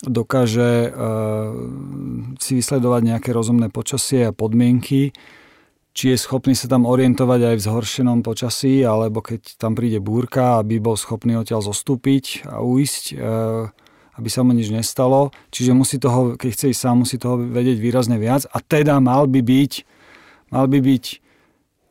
dokáže 0.00 0.92
uh, 0.92 1.52
si 2.38 2.56
vysledovať 2.56 3.02
nejaké 3.02 3.30
rozumné 3.34 3.72
počasie 3.72 4.28
a 4.28 4.36
podmienky, 4.36 5.10
či 5.96 6.12
je 6.12 6.16
schopný 6.20 6.52
sa 6.52 6.68
tam 6.68 6.84
orientovať 6.84 7.40
aj 7.40 7.56
v 7.56 7.64
zhoršenom 7.64 8.20
počasí, 8.20 8.84
alebo 8.84 9.24
keď 9.24 9.56
tam 9.56 9.72
príde 9.72 9.96
búrka, 9.98 10.60
aby 10.60 10.76
bol 10.76 10.94
schopný 11.00 11.40
odtiaľ 11.40 11.64
zostúpiť 11.64 12.46
a 12.46 12.60
uísť, 12.60 13.04
uh, 13.16 13.72
aby 14.20 14.28
sa 14.28 14.44
mu 14.44 14.52
nič 14.52 14.68
nestalo. 14.72 15.32
Čiže 15.50 15.72
musí 15.72 15.96
toho, 15.96 16.36
keď 16.36 16.48
chce 16.52 16.66
ísť 16.72 16.80
sám, 16.80 16.96
musí 17.04 17.16
toho 17.16 17.40
vedieť 17.40 17.80
výrazne 17.80 18.20
viac 18.20 18.44
a 18.52 18.60
teda 18.60 19.00
mal 19.00 19.24
by 19.28 19.40
byť, 19.40 19.72
mal 20.52 20.68
by 20.68 20.78
byť 20.80 21.25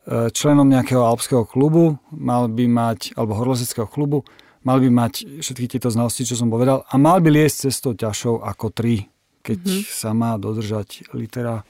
členom 0.06 0.70
nejakého 0.70 1.02
alpského 1.02 1.42
klubu, 1.42 1.98
mal 2.14 2.46
by 2.46 2.64
mať, 2.70 3.18
alebo 3.18 3.34
horolezeckého 3.34 3.90
klubu, 3.90 4.22
mal 4.62 4.78
by 4.78 4.90
mať 4.90 5.42
všetky 5.42 5.66
tieto 5.66 5.90
znalosti, 5.90 6.26
čo 6.26 6.38
som 6.38 6.50
povedal, 6.50 6.86
a 6.86 6.94
mal 6.98 7.18
by 7.18 7.30
liesť 7.30 7.70
cestou 7.70 7.94
ťažšou 7.94 8.42
ako 8.42 8.70
3, 8.70 9.46
keď 9.46 9.60
mm-hmm. 9.62 9.82
sa 9.90 10.10
má 10.14 10.34
dodržať 10.38 11.10
litera 11.14 11.62
e, 11.62 11.64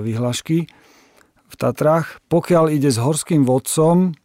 vyhlášky 0.00 0.68
v 1.48 1.54
Tatrách. 1.56 2.24
Pokiaľ 2.28 2.72
ide 2.72 2.88
s 2.88 3.00
horským 3.00 3.44
vodcom, 3.44 4.16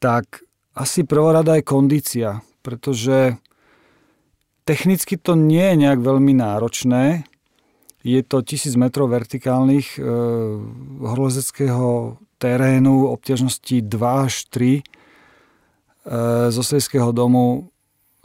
tak 0.00 0.44
asi 0.76 1.08
prvorada 1.08 1.56
je 1.56 1.64
kondícia, 1.64 2.44
pretože 2.60 3.40
technicky 4.68 5.16
to 5.16 5.36
nie 5.36 5.64
je 5.72 5.76
nejak 5.88 6.00
veľmi 6.04 6.36
náročné, 6.36 7.24
je 8.04 8.20
to 8.20 8.44
1000 8.44 8.76
metrov 8.76 9.08
vertikálnych 9.08 9.96
e, 9.96 10.00
horolezeckého 11.00 12.20
terénu 12.36 13.08
obťažnosti 13.08 13.80
2 13.80 14.28
až 14.28 14.34
3. 14.52 14.78
E, 14.78 14.82
zo 16.52 16.62
Slejského 16.62 17.16
domu 17.16 17.72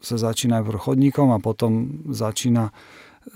sa 0.03 0.19
začína 0.19 0.59
aj 0.59 0.83
chodníkom 0.83 1.31
a 1.31 1.39
potom 1.39 2.03
začína 2.11 2.75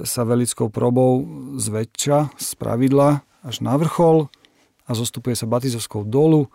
sa 0.04 0.28
velickou 0.28 0.68
probou 0.68 1.24
zväčša 1.60 2.36
z 2.36 2.50
pravidla 2.60 3.24
až 3.44 3.64
na 3.64 3.76
vrchol 3.80 4.32
a 4.88 4.92
zostupuje 4.96 5.36
sa 5.36 5.48
Batizovskou 5.48 6.04
dolu 6.08 6.52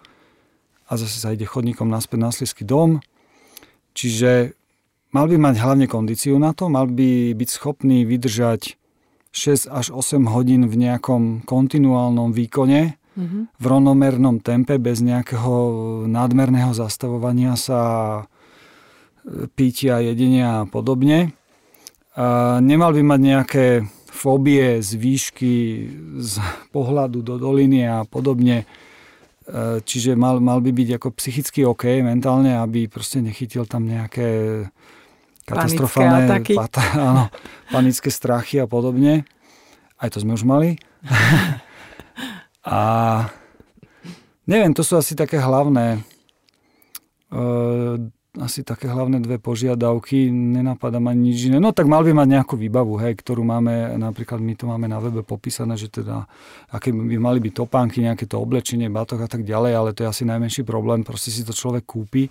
a 0.88 0.96
zase 0.96 1.20
sa 1.20 1.32
ide 1.32 1.44
chodníkom 1.44 1.88
naspäť 1.88 2.18
na 2.20 2.30
Slejský 2.32 2.64
dom. 2.64 3.04
Čiže 3.92 4.56
mal 5.12 5.28
by 5.28 5.36
mať 5.36 5.54
hlavne 5.60 5.86
kondíciu 5.88 6.36
na 6.40 6.56
to, 6.56 6.72
mal 6.72 6.88
by 6.88 7.36
byť 7.36 7.48
schopný 7.48 8.08
vydržať 8.08 8.77
6 9.38 9.70
až 9.70 9.94
8 9.94 10.26
hodín 10.34 10.66
v 10.66 10.74
nejakom 10.74 11.46
kontinuálnom 11.46 12.34
výkone, 12.34 12.98
mm-hmm. 13.14 13.42
v 13.54 13.64
rovnomernom 13.64 14.42
tempe, 14.42 14.82
bez 14.82 14.98
nejakého 14.98 15.54
nadmerného 16.10 16.74
zastavovania 16.74 17.54
sa, 17.54 17.80
e, 19.22 19.46
pitia, 19.46 20.02
jedenia 20.02 20.62
a 20.62 20.68
podobne. 20.68 21.30
A 22.18 22.58
nemal 22.58 22.90
by 22.90 23.02
mať 23.06 23.20
nejaké 23.22 23.66
fóbie 24.10 24.82
z 24.82 24.90
výšky, 24.98 25.54
z 26.18 26.42
pohľadu 26.74 27.22
do 27.22 27.38
doliny 27.38 27.86
a 27.86 28.02
podobne. 28.02 28.66
E, 29.46 29.78
čiže 29.86 30.18
mal, 30.18 30.42
mal 30.42 30.58
by 30.58 30.74
byť 30.74 30.88
ako 30.98 31.08
psychicky 31.14 31.62
OK 31.62 32.02
mentálne, 32.02 32.58
aby 32.58 32.90
proste 32.90 33.22
nechytil 33.22 33.70
tam 33.70 33.86
nejaké 33.86 34.66
katastrofálne 35.48 36.28
panické, 36.28 36.52
pata, 36.52 36.82
áno, 37.10 37.24
panické 37.72 38.08
strachy 38.12 38.60
a 38.60 38.68
podobne. 38.68 39.24
Aj 39.96 40.12
to 40.12 40.20
sme 40.20 40.36
už 40.36 40.44
mali. 40.44 40.76
a 42.68 42.78
neviem, 44.44 44.76
to 44.76 44.84
sú 44.84 45.00
asi 45.00 45.16
také 45.16 45.40
hlavné 45.40 46.04
uh, 47.32 47.96
asi 48.38 48.62
také 48.62 48.86
hlavné 48.86 49.18
dve 49.18 49.42
požiadavky, 49.42 50.30
nenapadá 50.30 51.02
ma 51.02 51.10
nič 51.10 51.50
iné. 51.50 51.58
No 51.58 51.74
tak 51.74 51.90
mal 51.90 52.06
by 52.06 52.14
mať 52.14 52.28
nejakú 52.38 52.54
výbavu, 52.54 52.94
hej, 53.02 53.18
ktorú 53.18 53.42
máme, 53.42 53.98
napríklad 53.98 54.38
my 54.38 54.54
to 54.54 54.64
máme 54.70 54.86
na 54.86 55.02
webe 55.02 55.26
popísané, 55.26 55.74
že 55.74 55.90
teda, 55.90 56.28
aké 56.70 56.94
by 56.94 57.18
mali 57.18 57.42
byť 57.42 57.52
topánky, 57.56 57.98
nejaké 58.04 58.30
to 58.30 58.38
oblečenie, 58.38 58.86
batoh 58.92 59.18
a 59.18 59.28
tak 59.28 59.42
ďalej, 59.42 59.72
ale 59.74 59.90
to 59.90 60.06
je 60.06 60.12
asi 60.12 60.22
najmenší 60.22 60.62
problém, 60.62 61.02
proste 61.02 61.34
si 61.34 61.42
to 61.42 61.50
človek 61.50 61.82
kúpi 61.82 62.30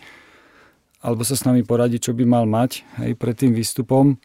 alebo 1.01 1.22
sa 1.22 1.38
s 1.38 1.46
nami 1.46 1.62
poradí, 1.62 2.01
čo 2.01 2.13
by 2.13 2.24
mal 2.25 2.46
mať 2.50 2.84
aj 3.01 3.12
pred 3.18 3.36
tým 3.38 3.54
výstupom. 3.54 4.18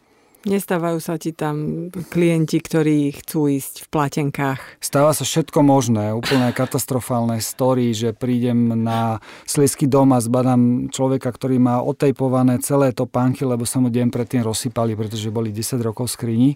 Nestávajú 0.43 0.99
sa 0.99 1.15
ti 1.15 1.31
tam 1.31 1.87
klienti, 2.11 2.59
ktorí 2.59 3.15
chcú 3.15 3.47
ísť 3.47 3.87
v 3.87 3.91
platenkách? 3.95 4.59
Stáva 4.83 5.15
sa 5.15 5.23
všetko 5.23 5.63
možné, 5.63 6.11
úplne 6.11 6.51
katastrofálne 6.51 7.39
story, 7.39 7.95
že 7.95 8.11
prídem 8.11 8.75
na 8.75 9.23
Sliesky 9.47 9.87
dom 9.87 10.11
a 10.11 10.19
zbadám 10.19 10.91
človeka, 10.91 11.31
ktorý 11.31 11.63
má 11.63 11.79
otejpované 11.79 12.59
celé 12.59 12.91
to 12.91 13.07
pánky, 13.07 13.47
lebo 13.47 13.63
sa 13.63 13.79
mu 13.79 13.87
deň 13.87 14.11
predtým 14.11 14.43
rozsypali, 14.43 14.99
pretože 14.99 15.31
boli 15.31 15.55
10 15.55 15.79
rokov 15.79 16.11
v 16.11 16.15
skrini 16.19 16.51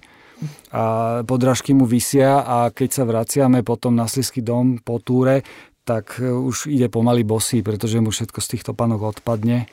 a 0.76 0.84
podrážky 1.24 1.72
mu 1.72 1.88
vysia 1.88 2.44
a 2.44 2.68
keď 2.76 2.90
sa 2.92 3.04
vraciame 3.08 3.64
potom 3.64 3.96
na 3.96 4.04
Sliesky 4.12 4.44
dom 4.44 4.84
po 4.84 5.00
túre, 5.00 5.48
tak 5.88 6.20
už 6.20 6.68
ide 6.68 6.92
pomaly 6.92 7.24
bosý, 7.24 7.64
pretože 7.64 8.04
mu 8.04 8.12
všetko 8.12 8.44
z 8.44 8.48
týchto 8.52 8.76
panok 8.76 9.16
odpadne 9.16 9.72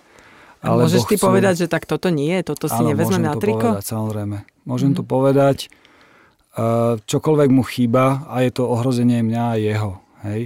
ale 0.64 0.88
Môžeš 0.88 1.04
ty 1.04 1.20
chcú... 1.20 1.28
povedať, 1.28 1.54
že 1.64 1.66
tak 1.68 1.84
toto 1.84 2.08
nie, 2.08 2.40
toto 2.40 2.66
si 2.72 2.80
Áno, 2.80 2.96
nevezme 2.96 3.20
na 3.20 3.36
triko? 3.36 3.76
Povedať, 3.76 3.84
samozrejme. 3.84 4.36
Môžem 4.64 4.90
mm. 4.92 4.96
to 4.96 5.02
povedať. 5.04 5.58
Uh, 6.54 6.96
čokoľvek 7.04 7.50
mu 7.52 7.62
chýba 7.66 8.24
a 8.30 8.40
je 8.40 8.50
to 8.56 8.64
ohrozenie 8.64 9.20
mňa 9.20 9.44
a 9.44 9.56
jeho. 9.60 9.92
Hej. 10.24 10.42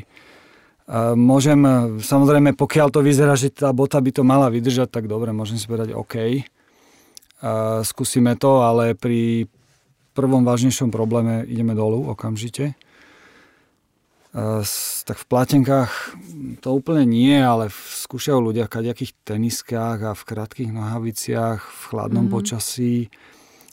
Môžem, 1.20 1.60
samozrejme, 2.00 2.56
pokiaľ 2.56 2.88
to 2.88 3.04
vyzerá, 3.04 3.36
že 3.36 3.52
tá 3.52 3.76
bota 3.76 4.00
by 4.00 4.08
to 4.08 4.24
mala 4.24 4.48
vydržať, 4.48 4.88
tak 4.88 5.04
dobre, 5.04 5.36
môžem 5.36 5.60
si 5.60 5.68
povedať 5.68 5.92
OK. 5.92 6.48
Skúsime 7.84 8.40
to, 8.40 8.64
ale 8.64 8.96
pri 8.96 9.44
prvom 10.16 10.48
vážnejšom 10.48 10.88
probléme 10.88 11.44
ideme 11.44 11.76
dolu 11.76 12.08
okamžite. 12.08 12.72
Tak 14.32 15.16
v 15.16 15.26
platenkách 15.26 15.92
to 16.60 16.68
úplne 16.76 17.08
nie, 17.08 17.32
ale 17.40 17.72
skúšajú 17.72 18.52
ľudia 18.52 18.68
v 18.68 18.74
kaďakých 18.76 19.12
teniskách 19.24 19.98
a 20.04 20.12
v 20.12 20.22
krátkých 20.22 20.70
nohaviciach, 20.70 21.64
v 21.64 21.82
chladnom 21.88 22.28
mm. 22.28 22.32
počasí 22.32 23.08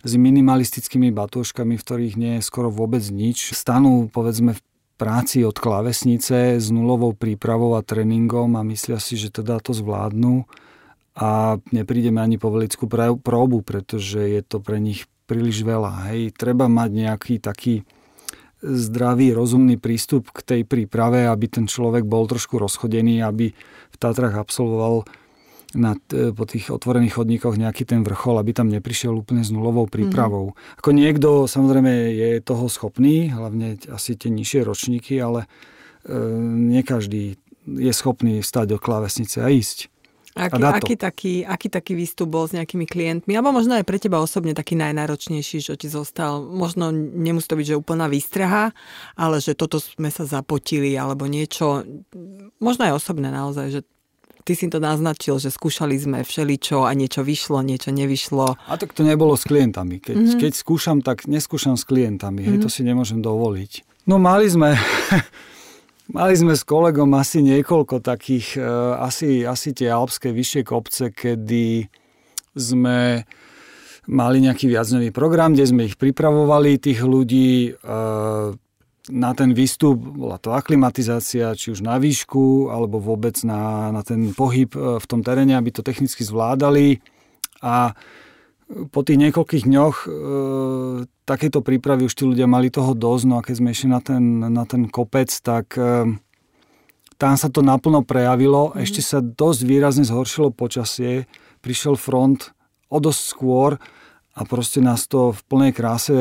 s 0.05 0.11
minimalistickými 0.15 1.11
batúškami, 1.11 1.75
v 1.75 1.83
ktorých 1.83 2.15
nie 2.15 2.33
je 2.39 2.47
skoro 2.47 2.71
vôbec 2.71 3.03
nič. 3.09 3.51
Stanú, 3.51 4.07
povedzme, 4.07 4.55
v 4.55 4.61
práci 4.95 5.43
od 5.43 5.59
klávesnice 5.59 6.55
s 6.55 6.67
nulovou 6.71 7.11
prípravou 7.11 7.75
a 7.75 7.83
tréningom 7.83 8.55
a 8.55 8.63
myslia 8.63 9.01
si, 9.01 9.19
že 9.19 9.33
teda 9.33 9.59
to 9.59 9.75
zvládnu 9.75 10.47
a 11.15 11.59
neprídeme 11.71 12.19
ani 12.19 12.39
po 12.39 12.51
velickú 12.51 12.87
próbu, 13.19 13.59
pretože 13.59 14.19
je 14.23 14.41
to 14.43 14.63
pre 14.63 14.79
nich 14.79 15.07
príliš 15.27 15.65
veľa. 15.67 16.11
Hej. 16.11 16.37
Treba 16.37 16.71
mať 16.71 16.89
nejaký 16.91 17.33
taký 17.43 17.83
zdravý, 18.63 19.35
rozumný 19.35 19.75
prístup 19.75 20.31
k 20.31 20.39
tej 20.41 20.61
príprave, 20.63 21.27
aby 21.27 21.45
ten 21.51 21.65
človek 21.67 22.07
bol 22.07 22.25
trošku 22.29 22.55
rozchodený, 22.61 23.21
aby 23.21 23.51
v 23.91 23.95
Tatrach 23.99 24.35
absolvoval 24.35 25.03
na, 25.75 25.99
e, 26.09 26.31
po 26.31 26.47
tých 26.47 26.71
otvorených 26.71 27.19
chodníkoch 27.19 27.59
nejaký 27.59 27.83
ten 27.83 28.01
vrchol, 28.01 28.39
aby 28.39 28.55
tam 28.55 28.71
neprišiel 28.71 29.11
úplne 29.11 29.43
s 29.43 29.51
nulovou 29.51 29.85
prípravou. 29.91 30.55
Mm-hmm. 30.55 30.79
Ako 30.81 30.89
niekto 30.95 31.29
samozrejme 31.45 31.91
je 32.15 32.29
toho 32.39 32.65
schopný, 32.71 33.29
hlavne 33.29 33.77
asi 33.91 34.15
tie 34.15 34.31
nižšie 34.31 34.63
ročníky, 34.63 35.19
ale 35.19 35.45
e, 36.07 36.15
nie 36.71 36.81
každý 36.81 37.35
je 37.65 37.93
schopný 37.97 38.39
vstať 38.45 38.75
do 38.75 38.77
klávesnice 38.77 39.41
a 39.41 39.49
ísť. 39.49 39.89
Aký, 40.35 40.59
a 40.59 40.75
aký, 40.75 40.95
taký, 40.99 41.33
aký 41.47 41.67
taký 41.71 41.95
výstup 41.95 42.27
bol 42.27 42.43
s 42.43 42.51
nejakými 42.51 42.83
klientmi? 42.83 43.31
Alebo 43.39 43.55
možno 43.55 43.79
aj 43.79 43.87
pre 43.87 43.95
teba 43.95 44.19
osobne 44.19 44.51
taký 44.51 44.75
najnáročnejší, 44.75 45.63
čo 45.63 45.79
ti 45.79 45.87
zostal? 45.87 46.43
Možno 46.43 46.91
nemusí 46.91 47.47
to 47.47 47.55
byť, 47.55 47.67
že 47.71 47.79
úplná 47.79 48.11
výstraha, 48.11 48.75
ale 49.15 49.39
že 49.39 49.55
toto 49.55 49.79
sme 49.79 50.11
sa 50.11 50.27
zapotili, 50.27 50.91
alebo 50.99 51.23
niečo, 51.23 51.87
možno 52.59 52.83
aj 52.83 52.99
osobné 52.99 53.31
naozaj, 53.31 53.79
že 53.79 53.81
ty 54.43 54.59
si 54.59 54.67
to 54.67 54.83
naznačil, 54.83 55.39
že 55.39 55.55
skúšali 55.55 55.95
sme 55.95 56.27
všeličo 56.27 56.83
a 56.83 56.91
niečo 56.91 57.23
vyšlo, 57.23 57.63
niečo 57.63 57.95
nevyšlo. 57.95 58.59
A 58.59 58.75
tak 58.75 58.91
to 58.91 59.07
nebolo 59.07 59.39
s 59.39 59.47
klientami. 59.47 60.03
Keď, 60.03 60.15
mm-hmm. 60.19 60.41
keď 60.43 60.51
skúšam, 60.51 60.99
tak 60.99 61.31
neskúšam 61.31 61.79
s 61.79 61.87
klientami. 61.87 62.43
Mm-hmm. 62.43 62.59
Hej, 62.59 62.63
to 62.63 62.69
mhm. 62.69 62.75
si 62.75 62.81
nemôžem 62.83 63.19
dovoliť. 63.23 64.03
No 64.03 64.19
mali 64.19 64.51
sme... 64.51 64.75
Mali 66.05 66.37
sme 66.37 66.53
s 66.53 66.61
kolegom 66.61 67.09
asi 67.17 67.41
niekoľko 67.41 67.97
takých, 67.97 68.61
e, 68.61 68.69
asi, 69.01 69.41
asi 69.41 69.73
tie 69.73 69.89
alpské 69.89 70.29
vyššie 70.29 70.61
kopce, 70.61 71.09
kedy 71.09 71.89
sme 72.53 73.25
mali 74.05 74.37
nejaký 74.37 74.69
viacdňový 74.69 75.09
program, 75.09 75.57
kde 75.57 75.65
sme 75.65 75.89
ich 75.89 75.97
pripravovali, 75.97 76.77
tých 76.77 77.01
ľudí, 77.01 77.73
e, 77.73 77.81
na 79.05 79.31
ten 79.37 79.53
výstup, 79.53 79.97
bola 79.97 80.37
to 80.37 80.53
aklimatizácia, 80.53 81.57
či 81.57 81.73
už 81.73 81.81
na 81.81 81.97
výšku, 81.97 82.69
alebo 82.69 83.01
vôbec 83.01 83.37
na, 83.41 83.89
na 83.89 84.05
ten 84.05 84.29
pohyb 84.29 84.69
e, 84.77 85.01
v 85.01 85.05
tom 85.09 85.25
teréne, 85.25 85.57
aby 85.57 85.73
to 85.73 85.81
technicky 85.81 86.21
zvládali. 86.21 87.01
A 87.65 87.97
po 88.65 89.05
tých 89.05 89.21
niekoľkých 89.21 89.63
dňoch 89.69 89.95
e, 90.03 90.07
takéto 91.21 91.61
prípravy 91.61 92.09
už 92.09 92.13
tí 92.17 92.23
ľudia 92.25 92.49
mali 92.49 92.73
toho 92.73 92.97
dosť, 92.97 93.23
no 93.29 93.37
a 93.37 93.45
keď 93.45 93.55
sme 93.61 93.69
išli 93.69 93.87
na 93.93 94.01
ten, 94.01 94.23
na 94.41 94.65
ten 94.65 94.89
kopec, 94.89 95.29
tak 95.29 95.77
e, 95.77 96.17
tam 97.21 97.33
sa 97.37 97.47
to 97.53 97.61
naplno 97.61 98.01
prejavilo, 98.01 98.73
mm. 98.73 98.81
ešte 98.81 99.05
sa 99.05 99.21
dosť 99.21 99.61
výrazne 99.69 100.05
zhoršilo 100.05 100.49
počasie, 100.49 101.29
prišiel 101.61 101.93
front 101.93 102.57
o 102.89 102.97
dosť 102.97 103.21
skôr 103.21 103.77
a 104.33 104.41
proste 104.43 104.81
nás 104.81 105.05
to 105.05 105.31
v 105.31 105.41
plnej 105.45 105.71
kráse 105.71 106.17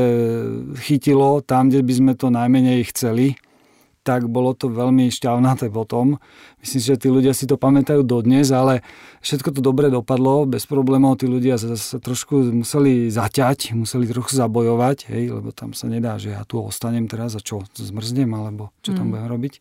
chytilo 0.84 1.40
tam, 1.40 1.72
kde 1.72 1.80
by 1.80 1.92
sme 1.96 2.12
to 2.12 2.28
najmenej 2.28 2.92
chceli 2.92 3.40
tak 4.04 4.28
bolo 4.28 4.52
to 4.52 4.68
veľmi 4.68 5.08
šťavnaté 5.08 5.72
potom. 5.72 6.20
Myslím 6.60 6.80
si, 6.80 6.88
že 6.92 7.00
tí 7.00 7.08
ľudia 7.08 7.32
si 7.32 7.48
to 7.48 7.56
pamätajú 7.56 8.04
dodnes, 8.04 8.52
ale 8.52 8.84
všetko 9.24 9.56
to 9.56 9.60
dobre 9.64 9.88
dopadlo, 9.88 10.44
bez 10.44 10.68
problémov 10.68 11.16
tí 11.16 11.24
ľudia 11.24 11.56
sa, 11.56 11.72
sa 11.72 11.96
trošku 11.96 12.52
museli 12.52 13.08
zaťať, 13.08 13.72
museli 13.72 14.04
trochu 14.04 14.36
zabojovať, 14.36 15.08
hej, 15.08 15.32
lebo 15.40 15.56
tam 15.56 15.72
sa 15.72 15.88
nedá, 15.88 16.20
že 16.20 16.36
ja 16.36 16.44
tu 16.44 16.60
ostanem 16.60 17.08
teraz 17.08 17.32
a 17.32 17.40
čo, 17.40 17.64
zmrznem, 17.72 18.28
alebo 18.36 18.68
čo 18.84 18.92
tam 18.92 19.08
mm. 19.08 19.12
budem 19.16 19.28
robiť. 19.32 19.54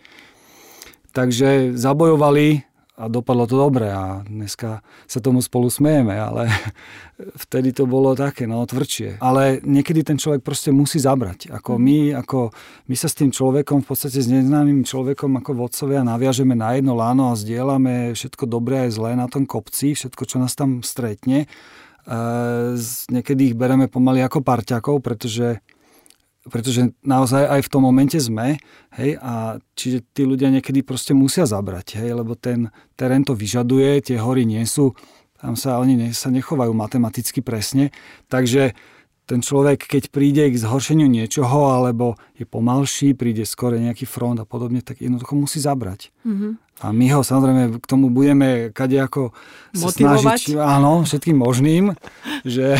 Takže 1.15 1.79
zabojovali, 1.79 2.72
a 2.93 3.10
dopadlo 3.10 3.49
to 3.49 3.58
dobre 3.58 3.89
a 3.89 4.21
dneska 4.21 4.86
sa 5.10 5.17
tomu 5.17 5.41
spolu 5.41 5.65
smejeme, 5.65 6.13
ale 6.13 6.45
vtedy 7.49 7.73
to 7.73 7.89
bolo 7.89 8.13
také, 8.13 8.45
no, 8.45 8.62
tvrdšie. 8.62 9.17
Ale 9.17 9.65
niekedy 9.65 10.06
ten 10.06 10.21
človek 10.21 10.45
proste 10.45 10.69
musí 10.69 11.01
zabrať. 11.01 11.49
Ako 11.49 11.77
mhm. 11.77 11.82
my, 11.82 11.99
ako 12.21 12.53
my 12.86 12.95
sa 12.95 13.10
s 13.10 13.17
tým 13.17 13.34
človekom, 13.34 13.82
v 13.82 13.88
podstate 13.89 14.21
s 14.21 14.29
neznámym 14.29 14.86
človekom 14.86 15.41
ako 15.41 15.51
vodcovia 15.65 16.06
naviažeme 16.06 16.53
na 16.53 16.77
jedno 16.77 16.93
láno 16.93 17.34
a 17.34 17.39
zdieľame 17.39 18.13
všetko 18.13 18.45
dobré 18.45 18.86
aj 18.86 18.91
zlé 18.93 19.17
na 19.17 19.25
tom 19.25 19.49
kopci, 19.49 19.97
všetko, 19.97 20.23
čo 20.29 20.38
nás 20.38 20.53
tam 20.53 20.86
stretne. 20.86 21.49
E, 22.06 22.17
niekedy 23.10 23.53
ich 23.53 23.56
bereme 23.58 23.89
pomaly 23.89 24.21
ako 24.21 24.45
parťakov, 24.45 25.01
pretože 25.01 25.65
pretože 26.51 26.91
naozaj 27.08 27.47
aj 27.47 27.62
v 27.63 27.71
tom 27.71 27.88
momente 27.88 28.19
sme, 28.19 28.60
hej, 28.99 29.15
a 29.23 29.63
čiže 29.79 30.03
tí 30.12 30.27
ľudia 30.27 30.51
niekedy 30.51 30.84
proste 30.84 31.15
musia 31.15 31.47
zabrať, 31.47 32.03
hej, 32.03 32.19
lebo 32.19 32.36
ten 32.36 32.67
terén 32.99 33.23
to 33.23 33.32
vyžaduje, 33.32 34.03
tie 34.03 34.19
hory 34.19 34.43
nie 34.43 34.63
sú, 34.67 34.91
tam 35.39 35.56
sa 35.56 35.79
oni 35.79 35.95
ne, 35.95 36.10
sa 36.12 36.27
nechovajú 36.27 36.75
matematicky 36.75 37.39
presne, 37.39 37.95
takže 38.27 38.75
ten 39.23 39.39
človek, 39.39 39.88
keď 39.88 40.03
príde 40.12 40.43
k 40.51 40.60
zhoršeniu 40.60 41.08
niečoho, 41.08 41.71
alebo 41.71 42.19
je 42.36 42.43
pomalší, 42.43 43.15
príde 43.15 43.47
skore 43.47 43.79
nejaký 43.79 44.03
front 44.03 44.36
a 44.36 44.43
podobne, 44.43 44.84
tak 44.84 44.99
jednoducho 44.99 45.39
musí 45.39 45.63
zabrať. 45.63 46.12
Mm-hmm. 46.27 46.51
A 46.84 46.91
my 46.91 47.06
ho 47.15 47.23
samozrejme 47.23 47.79
k 47.79 47.86
tomu 47.88 48.12
budeme 48.12 48.75
kadejako 48.75 49.32
sa 49.71 49.95
snažiť, 49.95 50.60
áno, 50.60 51.08
všetkým 51.08 51.39
možným, 51.39 51.95
že 52.43 52.75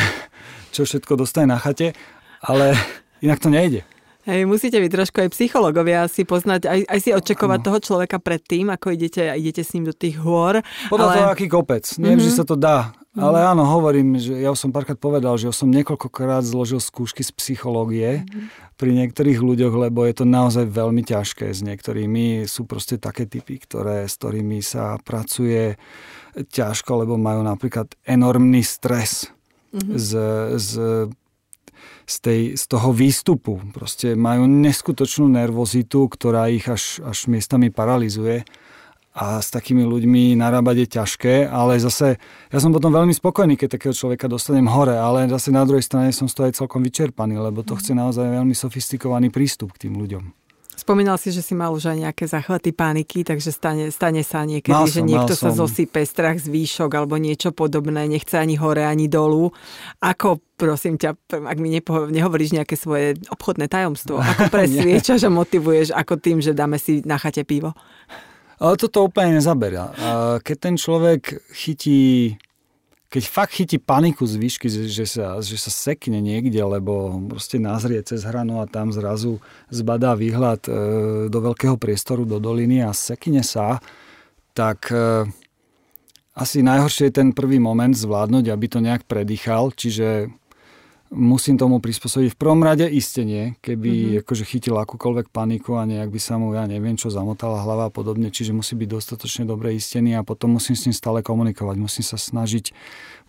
čo 0.76 0.84
všetko 0.84 1.16
dostane 1.16 1.48
na 1.48 1.64
chate, 1.64 1.96
ale 2.44 2.76
Inak 3.24 3.40
to 3.40 3.48
nejde. 3.48 3.88
Hej, 4.24 4.48
musíte 4.48 4.80
byť 4.80 4.92
trošku 4.92 5.18
aj 5.20 5.30
psychológovia 5.36 6.08
si 6.08 6.24
poznať, 6.24 6.64
aj, 6.64 6.80
aj 6.88 7.00
si 7.04 7.12
očakovať 7.12 7.60
ano. 7.60 7.66
toho 7.68 7.80
človeka 7.84 8.24
predtým, 8.24 8.72
ako 8.72 8.96
idete, 8.96 9.28
idete 9.36 9.68
s 9.68 9.76
ním 9.76 9.84
do 9.84 9.92
tých 9.92 10.16
hôr. 10.16 10.64
Podľa 10.88 11.08
ale... 11.12 11.16
toho, 11.20 11.30
aký 11.36 11.48
kopec. 11.52 11.84
Nie 12.00 12.16
mm-hmm. 12.16 12.24
že 12.24 12.32
sa 12.32 12.48
to 12.48 12.56
dá. 12.56 12.96
Mm-hmm. 12.96 13.20
Ale 13.20 13.40
áno, 13.44 13.68
hovorím, 13.68 14.16
že 14.16 14.40
ja 14.40 14.56
som 14.56 14.72
párkrát 14.72 14.96
povedal, 14.96 15.36
že 15.36 15.52
som 15.52 15.68
niekoľkokrát 15.68 16.40
zložil 16.48 16.80
skúšky 16.80 17.20
z 17.20 17.36
psychológie 17.36 18.24
mm-hmm. 18.24 18.80
pri 18.80 18.92
niektorých 18.96 19.44
ľuďoch, 19.44 19.76
lebo 19.76 20.08
je 20.08 20.16
to 20.16 20.24
naozaj 20.24 20.72
veľmi 20.72 21.04
ťažké. 21.04 21.52
S 21.52 21.60
niektorými 21.60 22.48
sú 22.48 22.64
proste 22.64 22.96
také 22.96 23.28
typy, 23.28 23.60
ktoré, 23.60 24.08
s 24.08 24.16
ktorými 24.24 24.64
sa 24.64 25.04
pracuje 25.04 25.76
ťažko, 26.32 27.04
lebo 27.04 27.20
majú 27.20 27.44
napríklad 27.44 27.92
enormný 28.08 28.64
stres 28.64 29.28
mm-hmm. 29.76 29.96
z, 30.00 30.10
z 30.64 30.72
z, 32.04 32.16
tej, 32.20 32.42
z 32.60 32.64
toho 32.68 32.90
výstupu. 32.92 33.60
Proste 33.72 34.14
majú 34.14 34.48
neskutočnú 34.48 35.30
nervozitu, 35.32 36.08
ktorá 36.08 36.52
ich 36.52 36.68
až, 36.68 37.00
až 37.04 37.32
miestami 37.32 37.72
paralizuje 37.72 38.44
a 39.14 39.38
s 39.38 39.54
takými 39.54 39.86
ľuďmi 39.86 40.34
narábať 40.34 40.76
je 40.84 40.88
ťažké, 40.98 41.36
ale 41.46 41.78
zase 41.78 42.18
ja 42.50 42.58
som 42.58 42.74
potom 42.74 42.90
veľmi 42.90 43.14
spokojný, 43.14 43.54
keď 43.54 43.78
takého 43.78 43.94
človeka 43.94 44.26
dostanem 44.26 44.66
hore, 44.66 44.98
ale 44.98 45.30
zase 45.30 45.54
na 45.54 45.62
druhej 45.70 45.86
strane 45.86 46.10
som 46.10 46.26
z 46.26 46.34
toho 46.34 46.46
aj 46.50 46.58
celkom 46.58 46.82
vyčerpaný, 46.82 47.38
lebo 47.38 47.62
to 47.62 47.78
chce 47.78 47.94
naozaj 47.94 48.26
veľmi 48.26 48.58
sofistikovaný 48.58 49.30
prístup 49.30 49.78
k 49.78 49.88
tým 49.88 50.02
ľuďom. 50.02 50.43
Spomínal 50.74 51.22
si, 51.22 51.30
že 51.30 51.46
si 51.46 51.54
mal 51.54 51.70
už 51.70 51.94
aj 51.94 51.98
nejaké 52.10 52.26
záchvaty 52.26 52.74
paniky, 52.74 53.22
takže 53.22 53.54
stane, 53.54 53.94
stane 53.94 54.26
sa 54.26 54.44
niekedy, 54.44 54.74
mal 54.74 54.90
že 54.90 55.02
niekto 55.06 55.34
sa 55.38 55.54
zosype, 55.54 56.02
strach 56.04 56.42
z 56.42 56.50
výšok 56.50 56.92
alebo 56.92 57.16
niečo 57.22 57.54
podobné, 57.54 58.10
nechce 58.10 58.36
ani 58.36 58.58
hore, 58.58 58.84
ani 58.84 59.06
dolu. 59.06 59.54
Ako, 60.02 60.42
prosím 60.58 60.98
ťa, 60.98 61.14
ak 61.30 61.58
mi 61.62 61.70
nepo, 61.72 62.10
nehovoríš 62.10 62.58
nejaké 62.58 62.74
svoje 62.74 63.16
obchodné 63.30 63.70
tajomstvo, 63.70 64.18
ako 64.36 64.50
presviečaš 64.50 65.26
a 65.26 65.32
motivuješ 65.32 65.94
ako 65.94 66.18
tým, 66.18 66.42
že 66.42 66.58
dáme 66.58 66.82
si 66.82 67.06
na 67.06 67.22
chate 67.22 67.46
pivo? 67.46 67.78
Ale 68.64 68.80
toto 68.80 69.04
úplne 69.06 69.44
nezaberia. 69.44 69.92
Keď 70.40 70.58
ten 70.58 70.76
človek 70.80 71.44
chytí 71.52 72.34
keď 73.14 73.24
fakt 73.30 73.54
chytí 73.62 73.78
paniku 73.78 74.26
z 74.26 74.42
výšky, 74.42 74.66
že 74.90 75.06
sa, 75.06 75.38
že 75.38 75.54
sa 75.62 75.70
sekne 75.70 76.18
niekde, 76.18 76.58
lebo 76.58 77.22
proste 77.30 77.62
nazrie 77.62 78.02
cez 78.02 78.26
hranu 78.26 78.58
a 78.58 78.66
tam 78.66 78.90
zrazu 78.90 79.38
zbadá 79.70 80.18
výhľad 80.18 80.66
e, 80.66 80.72
do 81.30 81.40
veľkého 81.46 81.78
priestoru, 81.78 82.26
do 82.26 82.42
doliny 82.42 82.82
a 82.82 82.90
sekne 82.90 83.46
sa, 83.46 83.78
tak 84.58 84.90
e, 84.90 85.30
asi 86.34 86.66
najhoršie 86.66 87.14
je 87.14 87.18
ten 87.22 87.30
prvý 87.38 87.62
moment 87.62 87.94
zvládnuť, 87.94 88.50
aby 88.50 88.66
to 88.66 88.82
nejak 88.82 89.06
predýchal, 89.06 89.70
čiže 89.78 90.34
musím 91.14 91.56
tomu 91.62 91.78
prispôsobiť. 91.78 92.34
V 92.34 92.40
prvom 92.42 92.66
rade 92.66 92.90
istenie, 92.90 93.56
keby 93.62 93.92
mm-hmm. 93.94 94.22
akože 94.26 94.44
chytil 94.50 94.76
akúkoľvek 94.82 95.30
paniku 95.30 95.78
a 95.78 95.86
nejak 95.86 96.10
by 96.10 96.20
sa 96.20 96.42
mu, 96.42 96.52
ja 96.58 96.66
neviem 96.66 96.98
čo, 96.98 97.14
zamotala 97.14 97.62
hlava 97.62 97.88
a 97.88 97.94
podobne, 97.94 98.34
čiže 98.34 98.52
musí 98.52 98.74
byť 98.74 98.90
dostatočne 98.90 99.44
dobre 99.46 99.78
istený 99.78 100.18
a 100.18 100.26
potom 100.26 100.58
musím 100.58 100.74
s 100.74 100.90
ním 100.90 100.96
stále 100.98 101.22
komunikovať. 101.22 101.76
Musím 101.78 102.04
sa 102.04 102.18
snažiť, 102.18 102.74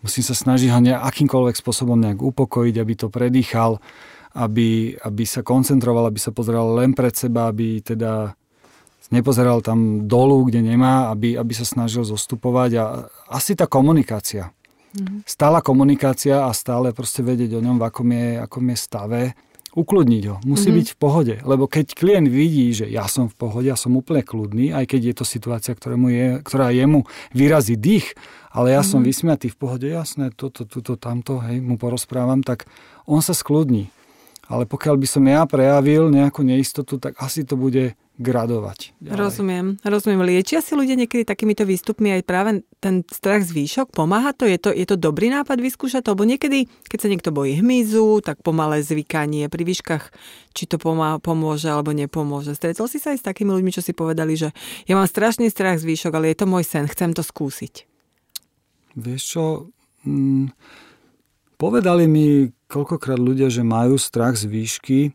musím 0.01 0.23
sa 0.25 0.33
snažiť 0.33 0.73
ho 0.73 0.81
akýmkoľvek 0.81 1.55
spôsobom 1.55 1.95
nejak 2.01 2.19
upokojiť, 2.25 2.75
aby 2.81 2.93
to 2.97 3.07
predýchal, 3.13 3.77
aby, 4.35 4.97
aby 4.99 5.23
sa 5.23 5.45
koncentroval, 5.45 6.09
aby 6.09 6.19
sa 6.19 6.33
pozeral 6.33 6.75
len 6.75 6.91
pred 6.91 7.13
seba, 7.15 7.47
aby 7.47 7.79
teda 7.79 8.35
nepozeral 9.13 9.61
tam 9.61 10.09
dolu, 10.09 10.49
kde 10.49 10.65
nemá, 10.65 11.13
aby, 11.13 11.37
aby 11.37 11.53
sa 11.53 11.63
snažil 11.63 12.01
zostupovať 12.01 12.71
a 12.81 12.83
asi 13.29 13.53
tá 13.53 13.69
komunikácia. 13.69 14.49
Mm-hmm. 14.95 15.19
Stála 15.27 15.59
komunikácia 15.59 16.47
a 16.47 16.51
stále 16.55 16.95
proste 16.95 17.21
vedieť 17.21 17.59
o 17.59 17.61
ňom, 17.61 17.77
v 17.77 17.83
akom 17.85 18.09
je, 18.09 18.27
akom 18.39 18.65
je 18.71 18.77
stave, 18.79 19.21
ukludniť 19.75 20.23
ho. 20.31 20.35
Musí 20.47 20.71
mm-hmm. 20.71 20.79
byť 20.79 20.87
v 20.87 20.97
pohode. 20.97 21.35
Lebo 21.43 21.67
keď 21.67 21.99
klient 21.99 22.31
vidí, 22.31 22.71
že 22.71 22.87
ja 22.87 23.11
som 23.11 23.27
v 23.27 23.35
pohode, 23.35 23.67
ja 23.67 23.75
som 23.75 23.91
úplne 23.99 24.23
kľudný, 24.23 24.71
aj 24.71 24.87
keď 24.87 25.01
je 25.11 25.15
to 25.19 25.25
situácia, 25.27 25.75
ktorému 25.75 26.07
je, 26.09 26.27
ktorá 26.47 26.71
jemu 26.71 27.03
vyrazí 27.35 27.75
dých, 27.75 28.15
ale 28.55 28.71
ja 28.71 28.79
mm-hmm. 28.79 28.91
som 28.95 29.03
vysmiatý 29.03 29.47
v 29.51 29.57
pohode, 29.59 29.87
jasné, 29.91 30.31
toto, 30.31 30.63
toto, 30.63 30.95
tamto, 30.95 31.43
hej, 31.43 31.59
mu 31.59 31.75
porozprávam, 31.75 32.39
tak 32.39 32.63
on 33.03 33.19
sa 33.19 33.35
skľudní. 33.35 33.91
Ale 34.47 34.63
pokiaľ 34.63 34.95
by 34.95 35.07
som 35.09 35.23
ja 35.27 35.43
prejavil 35.43 36.07
nejakú 36.07 36.45
neistotu, 36.45 36.95
tak 37.01 37.19
asi 37.19 37.43
to 37.43 37.59
bude 37.59 37.99
gradovať. 38.15 38.95
Ďalej. 39.03 39.19
Rozumiem, 39.19 39.65
rozumiem. 39.83 40.23
Liečia 40.23 40.63
si 40.63 40.71
ľudia 40.71 40.95
niekedy 40.95 41.27
takýmito 41.27 41.67
výstupmi 41.67 42.15
aj 42.15 42.21
práve 42.23 42.63
ten 42.79 43.03
strach 43.11 43.43
z 43.43 43.51
výšok? 43.51 43.91
Pomáha 43.91 44.31
to? 44.31 44.47
Je 44.47 44.55
to, 44.55 44.71
je 44.71 44.87
to 44.87 44.95
dobrý 44.95 45.27
nápad 45.27 45.59
vyskúšať 45.59 46.07
to? 46.07 46.15
Lebo 46.15 46.23
niekedy, 46.23 46.71
keď 46.87 46.99
sa 47.03 47.11
niekto 47.11 47.35
bojí 47.35 47.59
hmyzu, 47.59 48.23
tak 48.23 48.39
pomalé 48.39 48.79
zvykanie 48.79 49.51
pri 49.51 49.63
výškach, 49.67 50.15
či 50.55 50.63
to 50.63 50.79
pomá, 50.79 51.19
pomôže 51.19 51.67
alebo 51.67 51.91
nepomôže. 51.91 52.55
Stretol 52.55 52.87
si 52.87 53.03
sa 53.03 53.11
aj 53.11 53.19
s 53.19 53.27
takými 53.27 53.51
ľuďmi, 53.51 53.75
čo 53.75 53.83
si 53.83 53.91
povedali, 53.91 54.39
že 54.39 54.55
ja 54.87 54.95
mám 54.95 55.11
strašný 55.11 55.51
strach 55.51 55.83
z 55.83 55.87
výšok, 55.91 56.15
ale 56.15 56.31
je 56.31 56.39
to 56.39 56.47
môj 56.47 56.63
sen, 56.63 56.87
chcem 56.87 57.11
to 57.11 57.19
skúsiť. 57.19 57.83
Vieš 58.95 59.21
čo, 59.27 59.43
hm, 60.07 60.55
povedali 61.59 62.07
mi 62.07 62.47
koľkokrát 62.71 63.19
ľudia, 63.19 63.51
že 63.51 63.67
majú 63.67 63.99
strach 63.99 64.39
z 64.39 64.47
výšky, 64.47 65.11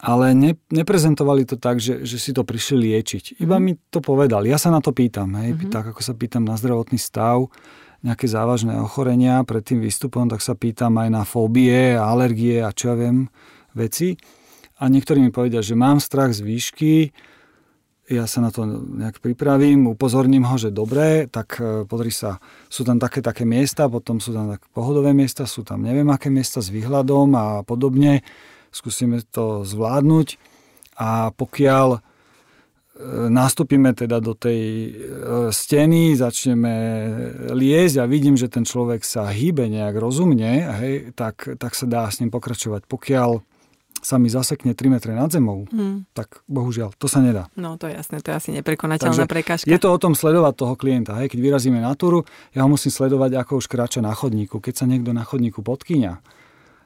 ale 0.00 0.32
ne, 0.32 0.52
neprezentovali 0.72 1.44
to 1.44 1.60
tak, 1.60 1.76
že, 1.76 2.08
že 2.08 2.16
si 2.16 2.32
to 2.32 2.40
prišli 2.40 2.88
liečiť. 2.88 3.24
Iba 3.44 3.60
mm. 3.60 3.62
mi 3.62 3.72
to 3.92 4.00
povedal. 4.00 4.48
Ja 4.48 4.56
sa 4.56 4.72
na 4.72 4.80
to 4.80 4.96
pýtam. 4.96 5.36
Hej. 5.36 5.56
Mm-hmm. 5.56 5.72
Tak 5.72 5.92
ako 5.92 6.00
sa 6.00 6.16
pýtam 6.16 6.48
na 6.48 6.56
zdravotný 6.56 6.96
stav, 6.96 7.52
nejaké 8.00 8.24
závažné 8.24 8.80
ochorenia 8.80 9.44
pred 9.44 9.60
tým 9.60 9.84
výstupom, 9.84 10.24
tak 10.32 10.40
sa 10.40 10.56
pýtam 10.56 10.96
aj 10.96 11.08
na 11.12 11.22
fóbie, 11.28 12.00
alergie 12.00 12.64
a 12.64 12.72
čo 12.72 12.92
ja 12.92 12.96
viem, 12.96 13.28
veci. 13.76 14.16
A 14.80 14.88
niektorí 14.88 15.20
mi 15.20 15.28
povedia, 15.28 15.60
že 15.60 15.76
mám 15.76 16.00
strach 16.00 16.32
z 16.32 16.40
výšky, 16.40 17.12
ja 18.10 18.26
sa 18.26 18.42
na 18.42 18.50
to 18.50 18.66
nejak 18.66 19.22
pripravím, 19.22 19.86
upozorním 19.86 20.42
ho, 20.42 20.58
že 20.58 20.74
dobre, 20.74 21.30
tak 21.30 21.62
e, 21.62 21.86
pozri 21.86 22.10
sa, 22.10 22.42
sú 22.66 22.82
tam 22.82 22.98
také, 22.98 23.22
také 23.22 23.46
miesta, 23.46 23.86
potom 23.86 24.18
sú 24.18 24.34
tam 24.34 24.50
tak 24.50 24.66
pohodové 24.74 25.14
miesta, 25.14 25.46
sú 25.46 25.62
tam 25.62 25.86
neviem 25.86 26.10
aké 26.10 26.26
miesta 26.26 26.58
s 26.58 26.74
výhľadom 26.74 27.30
a 27.38 27.44
podobne 27.62 28.26
skúsime 28.70 29.22
to 29.30 29.66
zvládnuť 29.66 30.38
a 30.96 31.30
pokiaľ 31.34 31.88
e, 31.96 32.00
nastúpime 33.30 33.94
teda 33.94 34.18
do 34.18 34.34
tej 34.34 34.62
e, 34.62 34.90
steny, 35.54 36.14
začneme 36.14 36.74
liezť 37.50 37.96
a 38.02 38.10
vidím, 38.10 38.34
že 38.34 38.50
ten 38.50 38.62
človek 38.62 39.02
sa 39.02 39.30
hýbe 39.30 39.66
nejak 39.66 39.94
rozumne, 39.98 40.70
hej, 40.82 40.94
tak, 41.14 41.58
tak 41.58 41.72
sa 41.74 41.86
dá 41.86 42.06
s 42.06 42.20
ním 42.20 42.28
pokračovať. 42.28 42.86
Pokiaľ 42.86 43.42
sa 44.00 44.16
mi 44.16 44.32
zasekne 44.32 44.72
3 44.72 44.96
metre 44.96 45.12
nad 45.12 45.28
zemou, 45.28 45.68
hmm. 45.68 46.08
tak 46.16 46.40
bohužiaľ, 46.48 46.96
to 46.96 47.04
sa 47.04 47.20
nedá. 47.20 47.52
No 47.52 47.76
to 47.76 47.84
je 47.86 48.00
jasné, 48.00 48.24
to 48.24 48.32
je 48.32 48.36
asi 48.36 48.50
neprekonateľná 48.56 49.28
prekážka. 49.28 49.68
Je 49.68 49.76
to 49.76 49.92
o 49.92 49.98
tom 50.00 50.16
sledovať 50.16 50.56
toho 50.56 50.74
klienta. 50.74 51.20
Hej. 51.20 51.36
Keď 51.36 51.40
vyrazíme 51.44 51.78
na 51.84 51.92
túru, 51.92 52.24
ja 52.56 52.64
ho 52.64 52.68
musím 52.72 52.88
sledovať, 52.88 53.36
ako 53.36 53.60
už 53.60 53.68
kráča 53.68 54.00
na 54.00 54.16
chodníku. 54.16 54.58
Keď 54.58 54.74
sa 54.74 54.88
niekto 54.88 55.12
na 55.12 55.22
chodníku 55.22 55.60
podkýňa, 55.60 56.39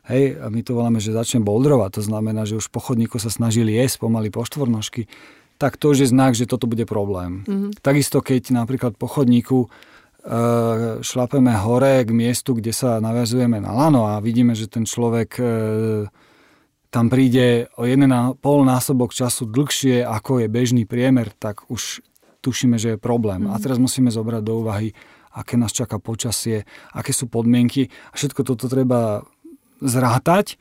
Hej, 0.04 0.36
a 0.36 0.52
my 0.52 0.60
to 0.60 0.76
voláme, 0.76 1.00
že 1.00 1.16
začne 1.16 1.40
boldrovať, 1.40 2.00
to 2.00 2.02
znamená, 2.04 2.44
že 2.44 2.60
už 2.60 2.68
po 2.68 2.76
chodníku 2.76 3.16
sa 3.16 3.32
snažili 3.32 3.72
jesť 3.72 4.04
pomaly 4.04 4.28
po 4.28 4.44
štvornožky, 4.44 5.08
tak 5.56 5.80
to 5.80 5.96
už 5.96 6.04
je 6.04 6.12
znak, 6.12 6.36
že 6.36 6.44
toto 6.44 6.68
bude 6.68 6.84
problém. 6.84 7.46
Mm-hmm. 7.48 7.80
Takisto 7.80 8.20
keď 8.20 8.52
napríklad 8.52 9.00
po 9.00 9.08
chodníku 9.08 9.64
e, 9.64 9.68
šlapeme 11.00 11.56
hore 11.56 12.04
k 12.04 12.10
miestu, 12.12 12.52
kde 12.52 12.76
sa 12.76 13.00
naviazujeme 13.00 13.64
na 13.64 13.72
lano 13.72 14.04
a 14.04 14.20
vidíme, 14.20 14.52
že 14.52 14.68
ten 14.68 14.84
človek 14.84 15.30
e, 15.40 15.44
tam 16.92 17.08
príde 17.08 17.72
o 17.80 17.88
pol 18.36 18.60
násobok 18.68 19.16
času 19.16 19.48
dlhšie, 19.48 20.04
ako 20.04 20.44
je 20.44 20.52
bežný 20.52 20.84
priemer, 20.84 21.32
tak 21.32 21.64
už 21.72 22.04
tušíme, 22.44 22.76
že 22.76 22.94
je 22.94 22.98
problém. 23.00 23.48
Mm-hmm. 23.48 23.56
A 23.56 23.62
teraz 23.62 23.80
musíme 23.80 24.12
zobrať 24.12 24.42
do 24.44 24.60
úvahy, 24.60 24.92
aké 25.34 25.58
nás 25.58 25.74
čaká 25.74 25.98
počasie, 25.98 26.62
aké 26.94 27.10
sú 27.10 27.26
podmienky. 27.26 27.90
A 28.12 28.14
všetko 28.14 28.46
toto 28.46 28.70
treba 28.70 29.26
zrátať, 29.80 30.58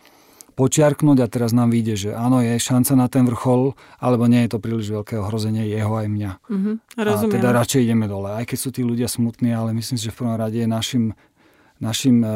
počiarknúť 0.53 1.25
a 1.25 1.27
teraz 1.27 1.51
nám 1.51 1.73
vyjde, 1.73 1.95
že 1.97 2.09
áno, 2.13 2.39
je 2.39 2.53
šanca 2.61 2.93
na 2.93 3.07
ten 3.09 3.25
vrchol, 3.25 3.73
alebo 3.97 4.29
nie 4.29 4.45
je 4.45 4.53
to 4.53 4.59
príliš 4.61 4.93
veľké 4.93 5.17
ohrozenie 5.17 5.65
jeho 5.65 5.97
aj 5.97 6.07
mňa. 6.09 6.31
Mm-hmm, 6.45 6.75
rozumiem. 7.01 7.33
A 7.33 7.35
teda 7.41 7.49
radšej 7.57 7.81
ideme 7.81 8.05
dole. 8.05 8.29
Aj 8.29 8.45
keď 8.45 8.57
sú 8.61 8.69
tí 8.69 8.85
ľudia 8.85 9.09
smutní, 9.09 9.49
ale 9.49 9.73
myslím 9.73 9.97
si, 9.97 10.05
že 10.05 10.13
v 10.13 10.19
prvom 10.21 10.37
rade 10.37 10.61
je 10.61 10.69
našim, 10.69 11.17
našim 11.81 12.21
e, 12.21 12.29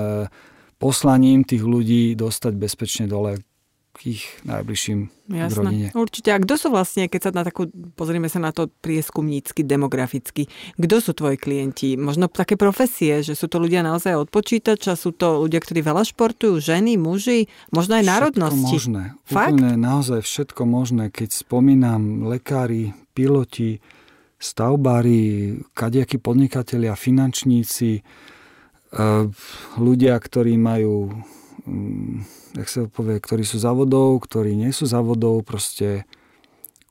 poslaním 0.81 1.45
tých 1.45 1.61
ľudí 1.61 2.17
dostať 2.17 2.53
bezpečne 2.57 3.05
dole 3.05 3.37
ich 4.03 4.27
najbližším 4.45 5.09
Jasné. 5.31 5.57
rodine. 5.57 5.87
Určite. 5.95 6.29
A 6.35 6.37
kto 6.37 6.53
sú 6.55 6.67
vlastne, 6.69 7.09
keď 7.09 7.21
sa 7.23 7.31
na 7.33 7.43
takú, 7.43 7.67
pozrieme 7.97 8.29
sa 8.29 8.37
na 8.37 8.53
to 8.53 8.69
prieskumnícky, 8.69 9.65
demograficky, 9.65 10.45
kto 10.77 10.95
sú 11.01 11.11
tvoji 11.17 11.39
klienti? 11.39 11.97
Možno 11.97 12.29
také 12.29 12.59
profesie, 12.59 13.25
že 13.25 13.33
sú 13.33 13.49
to 13.49 13.57
ľudia 13.57 13.81
naozaj 13.81 14.13
od 14.13 14.29
počítača, 14.29 14.93
sú 14.99 15.15
to 15.15 15.47
ľudia, 15.47 15.63
ktorí 15.63 15.81
veľa 15.81 16.03
športujú, 16.05 16.61
ženy, 16.61 16.99
muži, 16.99 17.49
možno 17.73 17.97
aj 17.97 18.03
všetko 18.03 18.13
národnosti. 18.13 18.75
možné. 18.77 19.03
Fakt? 19.25 19.57
Úplne 19.57 19.71
naozaj 19.79 20.19
všetko 20.21 20.61
možné. 20.67 21.09
Keď 21.09 21.29
spomínam 21.33 22.27
lekári, 22.27 22.93
piloti, 23.17 23.81
stavbári, 24.37 25.57
kadejakí 25.73 26.21
podnikatelia, 26.21 26.93
finančníci, 26.93 27.91
eh, 27.99 29.23
ľudia, 29.81 30.13
ktorí 30.17 30.53
majú 30.61 31.09
jak 32.55 32.67
sa 32.67 32.87
povie, 32.87 33.19
ktorí 33.19 33.43
sú 33.43 33.59
závodov, 33.59 34.23
ktorí 34.23 34.55
nie 34.55 34.71
sú 34.71 34.87
závodov, 34.87 35.43
proste 35.43 36.07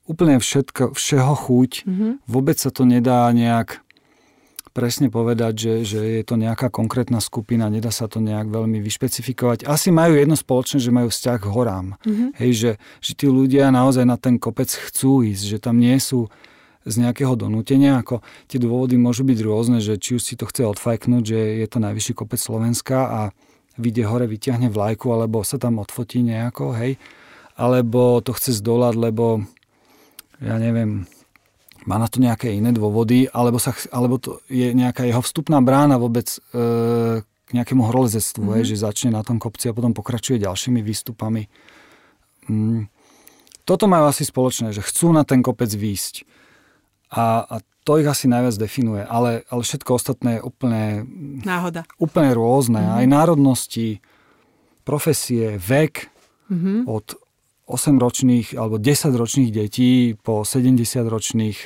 úplne 0.07 0.39
všetko, 0.39 0.95
všeho 0.95 1.33
chuť. 1.35 1.71
Mm-hmm. 1.83 2.11
Vôbec 2.29 2.57
sa 2.57 2.71
to 2.71 2.87
nedá 2.87 3.27
nejak 3.33 3.83
presne 4.77 5.09
povedať, 5.09 5.53
že, 5.57 5.73
že 5.97 5.99
je 6.21 6.23
to 6.23 6.37
nejaká 6.37 6.69
konkrétna 6.69 7.17
skupina, 7.17 7.65
nedá 7.65 7.89
sa 7.89 8.05
to 8.05 8.21
nejak 8.21 8.45
veľmi 8.45 8.77
vyšpecifikovať. 8.77 9.65
Asi 9.65 9.89
majú 9.89 10.13
jedno 10.13 10.37
spoločné, 10.37 10.77
že 10.77 10.93
majú 10.93 11.09
vzťah 11.09 11.37
k 11.41 11.49
horám. 11.49 11.87
Mm-hmm. 12.05 12.29
Hej, 12.37 12.51
že, 12.53 12.71
že 13.01 13.11
tí 13.17 13.25
ľudia 13.25 13.73
naozaj 13.73 14.05
na 14.05 14.21
ten 14.21 14.37
kopec 14.37 14.69
chcú 14.69 15.25
ísť, 15.25 15.43
že 15.49 15.57
tam 15.57 15.81
nie 15.81 15.97
sú 15.97 16.29
z 16.87 17.03
nejakého 17.03 17.35
donútenia, 17.35 17.99
ako 17.99 18.23
tie 18.47 18.61
dôvody 18.61 18.95
môžu 18.95 19.25
byť 19.27 19.39
rôzne, 19.43 19.81
že 19.81 19.99
či 19.99 20.15
už 20.15 20.23
si 20.23 20.39
to 20.39 20.47
chce 20.47 20.63
odfajknúť, 20.63 21.23
že 21.25 21.39
je 21.65 21.67
to 21.67 21.83
najvyšší 21.83 22.13
kopec 22.15 22.39
Slovenska 22.39 22.97
a 23.09 23.21
vyjde 23.77 24.03
hore, 24.09 24.25
vyťahne 24.25 24.67
vlajku, 24.73 25.07
alebo 25.13 25.45
sa 25.45 25.61
tam 25.61 25.79
odfotí 25.79 26.25
nejako, 26.25 26.73
hej, 26.77 26.97
alebo 27.57 28.21
to 28.21 28.33
chce 28.33 28.61
zdolať, 28.61 28.93
lebo 28.97 29.45
ja 30.41 30.57
neviem, 30.61 31.09
má 31.87 31.95
na 31.97 32.11
to 32.11 32.19
nejaké 32.19 32.51
iné 32.53 32.75
dôvody, 32.75 33.31
alebo, 33.31 33.57
sa, 33.57 33.73
alebo 33.89 34.19
to 34.19 34.43
je 34.51 34.75
nejaká 34.75 35.07
jeho 35.07 35.23
vstupná 35.23 35.63
brána 35.63 35.95
vôbec 35.97 36.27
e, 36.27 36.37
k 37.23 37.49
nejakému 37.55 37.87
horolezectvu, 37.87 38.43
mm-hmm. 38.43 38.57
hej, 38.59 38.75
že 38.75 38.83
začne 38.83 39.15
na 39.15 39.23
tom 39.23 39.39
kopci 39.39 39.71
a 39.71 39.77
potom 39.77 39.95
pokračuje 39.95 40.43
ďalšími 40.43 40.83
výstupami. 40.83 41.47
Mm. 42.51 42.91
Toto 43.63 43.87
majú 43.87 44.07
asi 44.07 44.27
spoločné, 44.27 44.75
že 44.75 44.83
chcú 44.83 45.15
na 45.15 45.23
ten 45.23 45.39
kopec 45.39 45.71
výjsť. 45.71 46.27
A, 47.11 47.45
a 47.47 47.55
to 47.87 47.95
ich 47.95 48.07
asi 48.07 48.27
najviac 48.27 48.59
definuje, 48.59 49.03
ale, 49.07 49.47
ale 49.47 49.61
všetko 49.63 49.95
ostatné 49.95 50.39
je 50.39 50.41
úplne... 50.43 51.07
Náhoda. 51.47 51.87
Úplne 52.03 52.31
rôzne. 52.35 52.83
Mm-hmm. 52.83 52.99
Aj 52.99 53.05
národnosti, 53.07 53.87
profesie, 54.83 55.55
vek 55.55 56.11
mm-hmm. 56.51 56.83
od 56.83 57.15
8-ročných 57.67 58.59
alebo 58.59 58.75
10-ročných 58.75 59.51
detí 59.55 60.19
po 60.19 60.43
70-ročných 60.43 61.57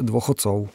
dôchodcov. 0.00 0.68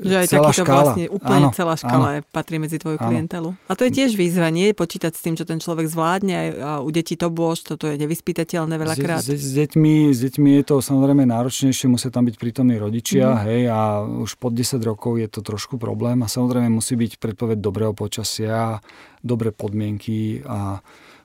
Že 0.00 0.14
aj 0.16 0.26
celá 0.32 0.48
takýto 0.48 0.64
škála. 0.64 0.80
vlastne 0.80 1.04
úplne 1.12 1.46
áno, 1.46 1.56
celá 1.56 1.74
škála 1.76 2.08
áno, 2.08 2.26
patrí 2.32 2.56
medzi 2.56 2.76
tvoju 2.80 2.96
áno. 2.96 3.04
klientelu. 3.04 3.48
A 3.68 3.72
to 3.76 3.84
je 3.84 3.90
tiež 3.92 4.16
výzva, 4.16 4.48
nie? 4.48 4.72
Počítať 4.72 5.12
s 5.12 5.20
tým, 5.20 5.34
čo 5.36 5.44
ten 5.44 5.60
človek 5.60 5.86
zvládne. 5.86 6.36
A 6.56 6.70
u 6.80 6.88
detí 6.88 7.20
to 7.20 7.28
bôž, 7.28 7.62
toto 7.62 7.84
je 7.84 8.00
nevyspytateľné 8.00 8.80
veľakrát. 8.80 9.20
S, 9.20 9.28
s, 9.28 9.44
s, 9.44 9.52
deťmi, 9.60 10.08
s 10.10 10.18
deťmi 10.24 10.50
je 10.60 10.64
to 10.64 10.76
samozrejme 10.80 11.28
náročnejšie, 11.28 11.86
musia 11.92 12.08
tam 12.08 12.24
byť 12.24 12.36
prítomní 12.40 12.80
rodičia, 12.80 13.36
mm. 13.36 13.40
hej, 13.44 13.62
a 13.68 13.78
už 14.08 14.40
pod 14.40 14.56
10 14.56 14.80
rokov 14.80 15.20
je 15.20 15.28
to 15.28 15.44
trošku 15.44 15.76
problém. 15.76 16.24
A 16.24 16.28
samozrejme 16.32 16.72
musí 16.72 16.96
byť 16.96 17.20
predpoveď 17.20 17.60
dobrého 17.60 17.92
počasia, 17.92 18.80
dobré 19.20 19.52
podmienky 19.52 20.40
a 20.48 20.80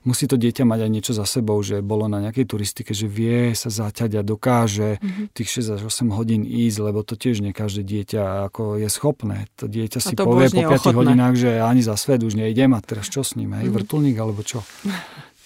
musí 0.06 0.30
to 0.30 0.38
dieťa 0.38 0.64
mať 0.64 0.80
aj 0.86 0.92
niečo 0.94 1.14
za 1.18 1.26
sebou, 1.26 1.58
že 1.66 1.82
bolo 1.82 2.06
na 2.06 2.22
nejakej 2.22 2.46
turistike, 2.46 2.94
že 2.94 3.10
vie 3.10 3.52
sa 3.58 3.74
zaťať 3.74 4.18
a 4.18 4.22
dokáže 4.22 5.02
mm-hmm. 5.02 5.26
tých 5.34 5.50
6 5.66 5.76
až 5.76 5.82
8 5.90 6.14
hodín 6.14 6.46
ísť, 6.46 6.78
lebo 6.80 7.02
to 7.02 7.18
tiež 7.18 7.42
nie 7.42 7.52
každé 7.52 7.82
dieťa 7.84 8.48
ako 8.48 8.78
je 8.78 8.88
schopné. 8.88 9.50
To 9.60 9.66
dieťa 9.66 10.00
si 10.00 10.14
povie 10.14 10.54
po 10.54 10.62
5 10.62 10.80
ochotné. 10.80 10.96
hodinách, 10.96 11.36
že 11.36 11.52
ani 11.60 11.82
za 11.82 11.98
svet 11.98 12.22
už 12.22 12.38
nejdem 12.38 12.78
a 12.78 12.80
teraz 12.80 13.10
čo 13.10 13.26
s 13.26 13.34
ním, 13.36 13.58
hej, 13.58 13.68
mm-hmm. 13.68 13.78
vrtulník 13.82 14.18
alebo 14.22 14.46
čo. 14.46 14.62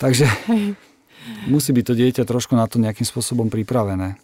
Takže 0.04 0.28
musí 1.48 1.72
byť 1.72 1.86
to 1.88 1.94
dieťa 1.96 2.24
trošku 2.28 2.54
na 2.54 2.68
to 2.68 2.78
nejakým 2.78 3.08
spôsobom 3.08 3.48
pripravené. 3.48 4.20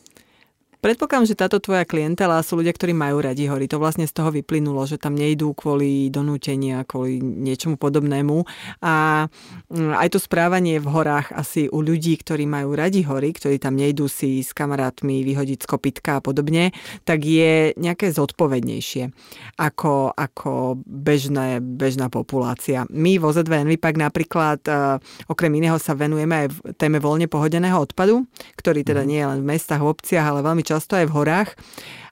Predpokladám, 0.86 1.26
že 1.26 1.34
táto 1.34 1.58
tvoja 1.58 1.82
klientela 1.82 2.38
sú 2.46 2.62
ľudia, 2.62 2.70
ktorí 2.70 2.94
majú 2.94 3.18
radi 3.18 3.50
hory. 3.50 3.66
To 3.74 3.82
vlastne 3.82 4.06
z 4.06 4.14
toho 4.14 4.30
vyplynulo, 4.30 4.86
že 4.86 5.02
tam 5.02 5.18
nejdú 5.18 5.58
kvôli 5.58 6.14
donútenia, 6.14 6.86
kvôli 6.86 7.18
niečomu 7.26 7.74
podobnému. 7.74 8.46
A 8.86 9.26
mm, 9.74 9.98
aj 9.98 10.14
to 10.14 10.22
správanie 10.22 10.78
v 10.78 10.86
horách 10.86 11.34
asi 11.34 11.66
u 11.74 11.82
ľudí, 11.82 12.14
ktorí 12.22 12.46
majú 12.46 12.78
radi 12.78 13.02
hory, 13.02 13.34
ktorí 13.34 13.58
tam 13.58 13.74
nejdú 13.82 14.06
si 14.06 14.46
s 14.46 14.54
kamarátmi 14.54 15.26
vyhodiť 15.26 15.66
z 15.66 15.70
kopitka 15.74 16.12
a 16.12 16.22
podobne, 16.22 16.70
tak 17.02 17.26
je 17.26 17.74
nejaké 17.82 18.14
zodpovednejšie 18.14 19.10
ako, 19.58 20.14
ako 20.14 20.78
bežné, 20.86 21.66
bežná 21.66 22.14
populácia. 22.14 22.86
My 22.94 23.18
vo 23.18 23.34
ZVN 23.34 23.74
pak 23.82 23.98
napríklad 23.98 24.62
uh, 24.70 25.02
okrem 25.26 25.50
iného 25.58 25.82
sa 25.82 25.98
venujeme 25.98 26.46
aj 26.46 26.78
téme 26.78 27.02
voľne 27.02 27.26
pohodeného 27.26 27.82
odpadu, 27.82 28.30
ktorý 28.54 28.86
teda 28.86 29.02
mhm. 29.02 29.10
nie 29.10 29.18
je 29.18 29.30
len 29.34 29.40
v 29.42 29.50
mestách, 29.50 29.82
v 29.82 29.90
obciach, 29.90 30.30
ale 30.30 30.46
veľmi 30.46 30.62
často 30.62 30.75
často 30.76 31.00
aj 31.00 31.08
v 31.08 31.16
horách. 31.16 31.50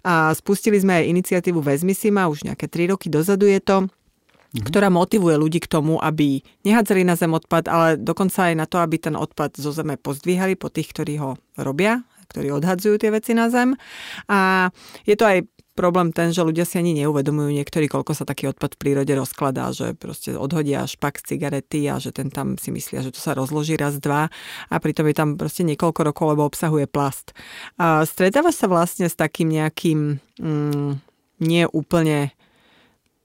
A 0.03 0.31
spustili 0.31 0.79
sme 0.79 1.03
aj 1.03 1.11
iniciatívu 1.11 1.59
Vezmi 1.59 1.91
si 1.91 2.11
ma, 2.11 2.31
už 2.31 2.47
nejaké 2.47 2.71
3 2.71 2.95
roky 2.95 3.11
dozadu 3.11 3.47
je 3.47 3.59
to, 3.59 3.87
mm-hmm. 3.87 4.63
ktorá 4.67 4.87
motivuje 4.87 5.35
ľudí 5.35 5.59
k 5.63 5.71
tomu, 5.71 5.99
aby 5.99 6.43
nehádzali 6.63 7.03
na 7.03 7.19
zem 7.19 7.31
odpad, 7.31 7.67
ale 7.67 7.99
dokonca 7.99 8.51
aj 8.51 8.55
na 8.55 8.65
to, 8.67 8.79
aby 8.79 8.99
ten 8.99 9.15
odpad 9.19 9.55
zo 9.59 9.75
zeme 9.75 9.99
pozdvíhali 9.99 10.55
po 10.55 10.71
tých, 10.71 10.91
ktorí 10.95 11.19
ho 11.19 11.35
robia, 11.59 12.03
ktorí 12.31 12.51
odhadzujú 12.55 12.95
tie 12.99 13.11
veci 13.11 13.31
na 13.35 13.51
zem. 13.51 13.75
A 14.27 14.71
je 15.03 15.15
to 15.15 15.27
aj 15.27 15.45
problém 15.73 16.13
ten, 16.13 16.29
že 16.29 16.45
ľudia 16.45 16.63
si 16.63 16.77
ani 16.77 16.93
neuvedomujú 17.01 17.49
niektorí, 17.49 17.89
koľko 17.89 18.13
sa 18.13 18.25
taký 18.29 18.49
odpad 18.49 18.77
v 18.77 18.81
prírode 18.81 19.13
rozkladá, 19.17 19.73
že 19.73 19.97
proste 19.97 20.37
odhodia 20.37 20.85
špak 20.85 21.17
z 21.19 21.35
cigarety 21.35 21.89
a 21.89 21.97
že 21.97 22.13
ten 22.13 22.29
tam 22.29 22.55
si 22.61 22.69
myslia, 22.69 23.01
že 23.01 23.13
to 23.13 23.21
sa 23.21 23.33
rozloží 23.33 23.73
raz, 23.75 23.97
dva 23.97 24.29
a 24.69 24.75
pritom 24.77 25.09
je 25.09 25.15
tam 25.17 25.29
proste 25.35 25.65
niekoľko 25.65 26.01
rokov, 26.13 26.25
lebo 26.37 26.45
obsahuje 26.45 26.85
plast. 26.85 27.33
A 27.81 28.05
stretávaš 28.05 28.61
sa 28.61 28.67
vlastne 28.69 29.09
s 29.09 29.17
takým 29.17 29.49
nejakým 29.49 30.21
mm, 30.39 30.91
nie 31.41 31.65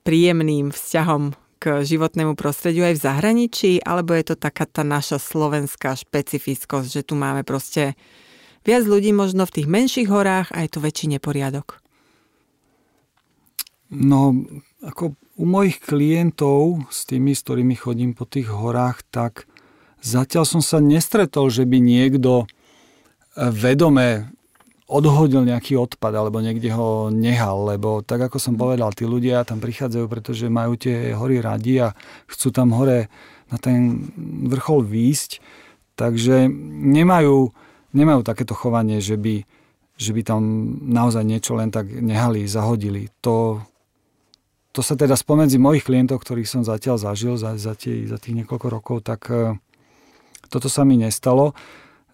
príjemným 0.08 0.72
vzťahom 0.72 1.36
k 1.58 1.64
životnému 1.84 2.38
prostrediu 2.38 2.86
aj 2.86 2.96
v 2.96 3.04
zahraničí, 3.04 3.72
alebo 3.84 4.14
je 4.16 4.32
to 4.32 4.36
taká 4.38 4.64
tá 4.64 4.86
naša 4.86 5.20
slovenská 5.20 5.92
špecifickosť, 5.98 6.88
že 6.88 7.02
tu 7.04 7.18
máme 7.18 7.42
proste 7.42 7.98
viac 8.64 8.86
ľudí 8.86 9.10
možno 9.12 9.44
v 9.44 9.54
tých 9.60 9.68
menších 9.68 10.08
horách 10.08 10.54
a 10.54 10.64
je 10.64 10.70
tu 10.70 10.78
väčší 10.78 11.12
neporiadok? 11.18 11.87
No, 13.88 14.36
ako 14.84 15.16
u 15.38 15.44
mojich 15.48 15.80
klientov, 15.80 16.84
s 16.92 17.08
tými, 17.08 17.32
s 17.32 17.40
ktorými 17.46 17.72
chodím 17.78 18.12
po 18.12 18.28
tých 18.28 18.52
horách, 18.52 19.00
tak 19.08 19.48
zatiaľ 20.04 20.44
som 20.44 20.60
sa 20.60 20.82
nestretol, 20.82 21.48
že 21.48 21.64
by 21.64 21.78
niekto 21.80 22.44
eh, 22.44 23.48
vedome 23.48 24.28
odhodil 24.88 25.44
nejaký 25.44 25.76
odpad 25.76 26.16
alebo 26.16 26.40
niekde 26.40 26.72
ho 26.72 27.12
nehal, 27.12 27.68
lebo 27.68 28.00
tak 28.00 28.24
ako 28.24 28.40
som 28.40 28.56
povedal, 28.56 28.88
tí 28.96 29.04
ľudia 29.04 29.44
tam 29.44 29.60
prichádzajú, 29.60 30.04
pretože 30.08 30.48
majú 30.48 30.80
tie 30.80 31.12
hory 31.12 31.44
radi 31.44 31.84
a 31.84 31.92
chcú 32.24 32.48
tam 32.48 32.72
hore 32.72 33.12
na 33.52 33.56
ten 33.60 34.08
vrchol 34.48 34.88
výjsť, 34.88 35.44
takže 35.92 36.48
nemajú, 36.88 37.52
nemajú 37.92 38.20
takéto 38.24 38.56
chovanie, 38.56 39.04
že 39.04 39.20
by, 39.20 39.44
že 40.00 40.10
by 40.16 40.22
tam 40.24 40.40
naozaj 40.88 41.20
niečo 41.20 41.52
len 41.52 41.68
tak 41.68 41.92
nehali, 41.92 42.48
zahodili. 42.48 43.12
To, 43.20 43.60
to 44.78 44.86
sa 44.86 44.94
teda 44.94 45.18
spomedzi 45.18 45.58
mojich 45.58 45.90
klientov, 45.90 46.22
ktorých 46.22 46.46
som 46.46 46.62
zatiaľ 46.62 47.02
zažil 47.02 47.34
za, 47.34 47.58
za, 47.58 47.74
tie, 47.74 48.06
za 48.06 48.14
tých 48.14 48.38
niekoľko 48.38 48.66
rokov, 48.70 49.02
tak 49.02 49.26
e, 49.26 49.58
toto 50.46 50.70
sa 50.70 50.86
mi 50.86 50.94
nestalo. 50.94 51.50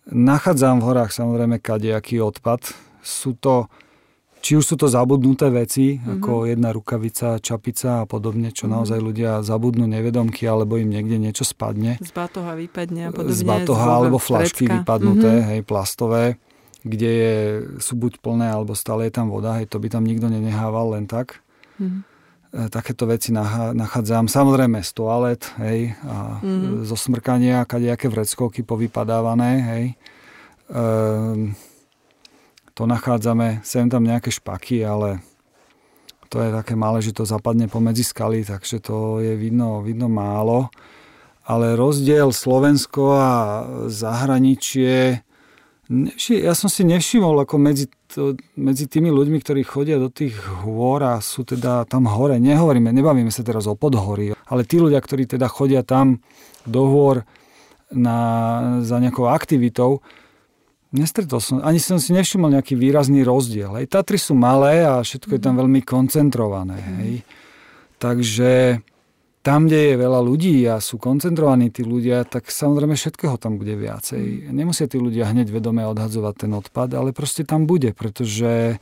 Nachádzam 0.09 0.81
v 0.81 0.89
horách 0.89 1.13
samozrejme 1.13 1.61
kadejaký 1.61 2.25
odpad. 2.25 2.73
Sú 3.05 3.37
to, 3.37 3.69
či 4.41 4.57
už 4.57 4.65
sú 4.65 4.75
to 4.81 4.89
zabudnuté 4.89 5.53
veci, 5.53 6.01
mm-hmm. 6.01 6.09
ako 6.17 6.49
jedna 6.49 6.73
rukavica, 6.73 7.37
čapica 7.37 8.01
a 8.01 8.09
podobne, 8.09 8.49
čo 8.49 8.65
mm-hmm. 8.65 8.77
naozaj 8.81 8.97
ľudia 8.97 9.45
zabudnú 9.45 9.85
nevedomky, 9.85 10.49
alebo 10.49 10.81
im 10.81 10.89
niekde 10.89 11.21
niečo 11.21 11.45
spadne. 11.45 12.01
Z 12.01 12.17
batoha 12.17 12.57
vypadne 12.57 13.09
a 13.09 13.11
podobne. 13.13 13.37
Z 13.37 13.45
batoha 13.45 13.89
alebo 13.93 14.17
flašky 14.17 14.73
vypadnuté, 14.73 15.33
mm-hmm. 15.37 15.49
hej, 15.53 15.61
plastové, 15.69 16.41
kde 16.81 17.11
je, 17.13 17.35
sú 17.85 17.93
buď 18.01 18.25
plné, 18.25 18.49
alebo 18.49 18.73
stále 18.73 19.13
je 19.13 19.21
tam 19.21 19.29
voda, 19.29 19.61
hej, 19.61 19.69
to 19.69 19.77
by 19.77 19.93
tam 19.93 20.09
nikto 20.09 20.33
nenehával 20.33 20.97
len 20.97 21.05
tak. 21.05 21.45
Mm-hmm 21.77 22.14
takéto 22.71 23.11
veci 23.11 23.35
nachádzam. 23.75 24.31
Samozrejme 24.31 24.79
z 24.79 24.91
toalet, 24.95 25.43
hej, 25.59 25.99
a 26.07 26.39
mm-hmm. 26.39 26.87
zo 26.87 26.95
smrkania, 26.95 27.67
kadejaké 27.67 28.07
vreckovky 28.07 28.63
povypadávané, 28.63 29.53
hej. 29.75 29.85
Ehm, 30.71 31.59
to 32.75 32.87
nachádzame, 32.87 33.63
sem 33.67 33.91
tam 33.91 34.07
nejaké 34.07 34.31
špaky, 34.31 34.87
ale 34.87 35.23
to 36.31 36.43
je 36.43 36.51
také 36.51 36.75
malé, 36.75 36.99
že 37.03 37.15
to 37.15 37.27
zapadne 37.27 37.71
pomedzi 37.71 38.03
skaly, 38.03 38.43
takže 38.43 38.83
to 38.83 39.23
je 39.23 39.35
vidno, 39.39 39.83
vidno 39.83 40.11
málo. 40.11 40.71
Ale 41.45 41.77
rozdiel 41.77 42.33
Slovensko 42.33 43.15
a 43.15 43.33
zahraničie, 43.87 45.27
ja 46.29 46.53
som 46.57 46.69
si 46.73 46.83
nevšimol 46.83 47.45
ako 47.45 47.57
medzi 47.61 47.87
to, 48.11 48.35
medzi 48.55 48.87
tými 48.87 49.11
ľuďmi, 49.11 49.39
ktorí 49.39 49.63
chodia 49.63 49.99
do 49.99 50.11
tých 50.11 50.35
hôr 50.65 51.03
a 51.03 51.19
sú 51.19 51.43
teda 51.47 51.87
tam 51.87 52.07
hore, 52.11 52.39
nehovoríme, 52.39 52.91
nebavíme 52.91 53.31
sa 53.31 53.43
teraz 53.43 53.67
o 53.67 53.79
podhorí, 53.79 54.35
ale 54.49 54.63
tí 54.67 54.79
ľudia, 54.79 54.99
ktorí 55.03 55.27
teda 55.27 55.47
chodia 55.51 55.83
tam 55.83 56.23
do 56.65 56.83
hôr 56.89 57.27
na, 57.93 58.19
za 58.81 58.99
nejakou 58.99 59.29
aktivitou, 59.29 60.01
nestretol 60.95 61.43
som, 61.43 61.59
ani 61.61 61.83
som 61.83 61.99
si 61.99 62.15
nevšimol 62.15 62.55
nejaký 62.55 62.79
výrazný 62.79 63.27
rozdiel. 63.27 63.75
Hej. 63.83 63.91
Tatry 63.91 64.17
sú 64.17 64.39
malé 64.39 64.87
a 64.87 65.03
všetko 65.03 65.37
je 65.37 65.43
tam 65.43 65.59
mhm. 65.59 65.61
veľmi 65.67 65.81
koncentrované. 65.83 66.79
Hej. 66.79 67.13
Takže 67.99 68.81
tam, 69.45 69.69
kde 69.69 69.93
je 69.93 69.97
veľa 70.01 70.21
ľudí 70.25 70.65
a 70.65 70.81
sú 70.81 70.97
koncentrovaní 70.97 71.69
tí 71.69 71.85
ľudia, 71.85 72.25
tak 72.25 72.49
samozrejme 72.49 72.97
všetkého 72.97 73.37
tam 73.37 73.61
bude 73.61 73.77
viacej. 73.77 74.49
Nemusia 74.49 74.89
tí 74.89 74.97
ľudia 74.97 75.29
hneď 75.29 75.53
vedome 75.53 75.85
odhadzovať 75.85 76.49
ten 76.49 76.53
odpad, 76.57 76.97
ale 76.97 77.13
proste 77.13 77.45
tam 77.45 77.69
bude, 77.69 77.93
pretože 77.93 78.81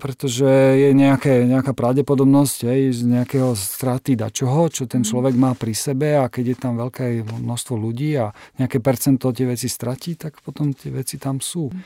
pretože 0.00 0.48
je 0.74 0.90
nejaké, 0.96 1.46
nejaká 1.46 1.76
pravdepodobnosť 1.76 2.58
aj 2.66 2.80
z 2.90 3.00
nejakého 3.06 3.52
straty 3.54 4.18
dačoho, 4.18 4.66
čo 4.66 4.90
ten 4.90 5.04
mhm. 5.04 5.08
človek 5.08 5.34
má 5.38 5.52
pri 5.54 5.74
sebe 5.76 6.18
a 6.18 6.26
keď 6.26 6.44
je 6.50 6.56
tam 6.58 6.74
veľké 6.80 7.22
množstvo 7.22 7.74
ľudí 7.78 8.18
a 8.18 8.34
nejaké 8.58 8.82
percento 8.82 9.30
tie 9.30 9.46
veci 9.46 9.70
stratí, 9.70 10.18
tak 10.18 10.42
potom 10.42 10.74
tie 10.74 10.90
veci 10.90 11.20
tam 11.22 11.38
sú. 11.38 11.70
Mhm. 11.70 11.82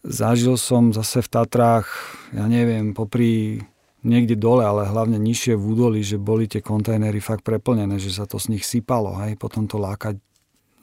Zažil 0.00 0.56
som 0.56 0.96
zase 0.96 1.20
v 1.20 1.28
Tatrách, 1.28 1.88
ja 2.32 2.48
neviem, 2.48 2.96
popri 2.96 3.60
niekde 4.00 4.36
dole, 4.36 4.64
ale 4.64 4.88
hlavne 4.88 5.20
nižšie 5.20 5.56
v 5.56 5.64
údolí, 5.64 6.00
že 6.00 6.16
boli 6.16 6.48
tie 6.48 6.64
kontajnery 6.64 7.20
fakt 7.20 7.44
preplnené, 7.44 8.00
že 8.00 8.12
sa 8.14 8.24
to 8.24 8.40
z 8.40 8.56
nich 8.56 8.64
sypalo, 8.64 9.16
hej, 9.24 9.36
potom 9.36 9.68
to 9.68 9.76
lákať 9.76 10.16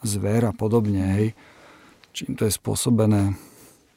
zver 0.05 0.45
a 0.45 0.53
podobne, 0.53 1.03
hej. 1.17 1.27
Čím 2.13 2.37
to 2.37 2.45
je 2.45 2.53
spôsobené? 2.53 3.33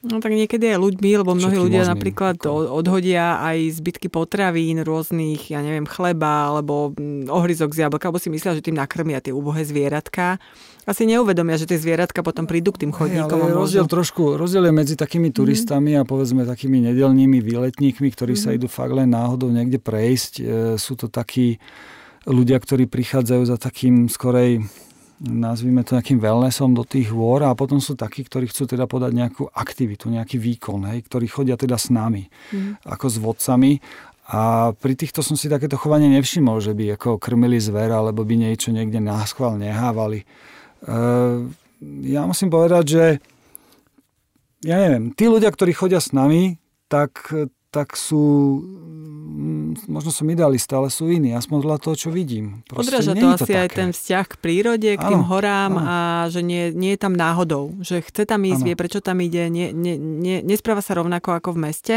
No 0.01 0.17
tak 0.17 0.33
niekedy 0.33 0.65
aj 0.73 0.81
ľuďmi, 0.81 1.11
lebo 1.21 1.37
mnohí 1.37 1.61
ľudia 1.61 1.85
možný, 1.85 1.93
napríklad 1.93 2.41
ako... 2.41 2.73
odhodia 2.73 3.37
aj 3.45 3.85
zbytky 3.85 4.09
potravín 4.09 4.81
rôznych, 4.81 5.53
ja 5.53 5.61
neviem, 5.61 5.85
chleba 5.85 6.49
alebo 6.49 6.97
mm, 6.97 7.29
ohryzok 7.29 7.77
z 7.77 7.85
jablka, 7.85 8.09
alebo 8.09 8.17
si 8.17 8.33
myslia, 8.33 8.57
že 8.57 8.65
tým 8.65 8.81
nakrmia 8.81 9.21
tie 9.21 9.37
úbohé 9.37 9.61
zvieratka. 9.61 10.41
Asi 10.89 11.05
neuvedomia, 11.05 11.61
že 11.61 11.69
tie 11.69 11.77
zvieratka 11.77 12.25
potom 12.25 12.49
prídu 12.49 12.73
k 12.73 12.89
tým 12.89 12.97
chodníkom. 12.97 13.37
Hey, 13.37 13.53
ale 13.53 13.61
rozdiel, 13.61 13.85
trošku, 13.85 14.41
rozdiel 14.41 14.73
je 14.73 14.73
medzi 14.73 14.97
takými 14.97 15.29
mhm. 15.29 15.37
turistami 15.37 15.93
mm. 15.93 15.99
a 16.01 16.03
povedzme 16.09 16.49
takými 16.49 16.81
nedelnými 16.81 17.37
výletníkmi, 17.45 18.09
ktorí 18.09 18.35
mm. 18.35 18.41
sa 18.41 18.49
mhm. 18.51 18.57
idú 18.57 18.67
fakt 18.73 18.97
len 18.97 19.13
náhodou 19.13 19.53
niekde 19.53 19.77
prejsť. 19.77 20.33
E, 20.41 20.43
sú 20.81 20.97
to 20.97 21.13
takí 21.13 21.61
ľudia, 22.25 22.57
ktorí 22.57 22.89
prichádzajú 22.89 23.43
za 23.45 23.61
takým 23.61 24.09
skorej 24.09 24.65
nazvime 25.21 25.85
to 25.85 26.01
nejakým 26.01 26.17
wellnessom 26.17 26.73
do 26.73 26.81
tých 26.81 27.13
hôr 27.13 27.45
a 27.45 27.53
potom 27.53 27.77
sú 27.77 27.93
takí, 27.93 28.25
ktorí 28.25 28.49
chcú 28.49 28.65
teda 28.65 28.89
podať 28.89 29.13
nejakú 29.13 29.45
aktivitu, 29.53 30.09
nejaký 30.09 30.41
výkon, 30.41 30.89
hej, 30.89 31.05
ktorí 31.05 31.29
chodia 31.29 31.61
teda 31.61 31.77
s 31.77 31.93
nami, 31.93 32.25
mm. 32.53 32.89
ako 32.89 33.07
s 33.07 33.17
vodcami 33.21 33.73
a 34.31 34.73
pri 34.73 34.95
týchto 34.97 35.21
som 35.21 35.37
si 35.37 35.53
takéto 35.53 35.77
chovanie 35.77 36.09
nevšimol, 36.17 36.63
že 36.65 36.73
by 36.73 36.97
ako 36.97 37.21
krmili 37.21 37.61
zver 37.61 37.93
alebo 37.93 38.25
by 38.25 38.35
niečo 38.39 38.73
niekde 38.73 39.03
náschval 39.03 39.61
nehávali. 39.61 40.23
E, 40.23 40.27
ja 42.09 42.23
musím 42.25 42.49
povedať, 42.49 42.85
že 42.87 43.05
ja 44.65 44.77
neviem, 44.81 45.13
tí 45.13 45.27
ľudia, 45.27 45.51
ktorí 45.51 45.75
chodia 45.75 46.01
s 46.01 46.15
nami, 46.15 46.57
tak 46.87 47.29
tak 47.71 47.95
sú, 47.95 48.59
možno 49.89 50.11
som 50.11 50.27
idealista, 50.29 50.79
ale 50.79 50.89
sú 50.89 51.11
iní, 51.11 51.35
aspoň 51.35 51.57
podľa 51.65 51.79
toho, 51.83 51.95
čo 51.97 52.09
vidím. 52.13 52.63
Proste 52.67 53.01
Odráža 53.01 53.13
to 53.17 53.27
asi 53.33 53.53
to 53.53 53.61
aj 53.61 53.71
ten 53.71 53.91
vzťah 53.91 54.25
k 54.27 54.35
prírode, 54.39 54.91
k 54.95 55.03
ano, 55.03 55.11
tým 55.11 55.23
horám 55.27 55.73
ano. 55.77 55.87
a 55.87 55.97
že 56.29 56.41
nie, 56.45 56.71
nie 56.75 56.95
je 56.95 57.01
tam 57.01 57.15
náhodou. 57.15 57.75
Že 57.83 58.07
chce 58.07 58.23
tam 58.27 58.43
ísť, 58.45 58.63
ano. 58.63 58.67
vie, 58.71 58.75
prečo 58.75 59.01
tam 59.03 59.19
ide, 59.23 59.49
nie, 59.49 59.75
nie, 59.75 59.95
nie, 59.97 60.43
nespráva 60.43 60.83
sa 60.85 60.99
rovnako 60.99 61.37
ako 61.37 61.57
v 61.57 61.61
meste 61.71 61.97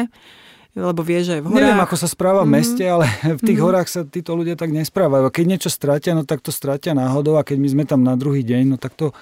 lebo 0.73 1.05
vie, 1.05 1.21
že 1.21 1.37
v 1.37 1.53
horách... 1.53 1.61
Neviem, 1.61 1.81
ako 1.85 1.95
sa 2.01 2.09
správa 2.09 2.41
v 2.41 2.49
mhm. 2.49 2.55
meste, 2.57 2.81
ale 2.81 3.05
v 3.37 3.41
tých 3.45 3.57
mm-hmm. 3.61 3.65
horách 3.69 3.87
sa 3.89 4.01
títo 4.01 4.33
ľudia 4.33 4.57
tak 4.57 4.73
nesprávajú. 4.73 5.29
Keď 5.29 5.45
niečo 5.45 5.69
stratia, 5.69 6.17
no 6.17 6.25
tak 6.25 6.41
to 6.41 6.49
stratia 6.49 6.97
náhodou 6.97 7.37
a 7.37 7.45
keď 7.45 7.57
my 7.61 7.67
sme 7.69 7.83
tam 7.85 8.01
na 8.01 8.17
druhý 8.17 8.41
deň, 8.41 8.73
no 8.73 8.77
tak 8.81 8.97
to 8.97 9.13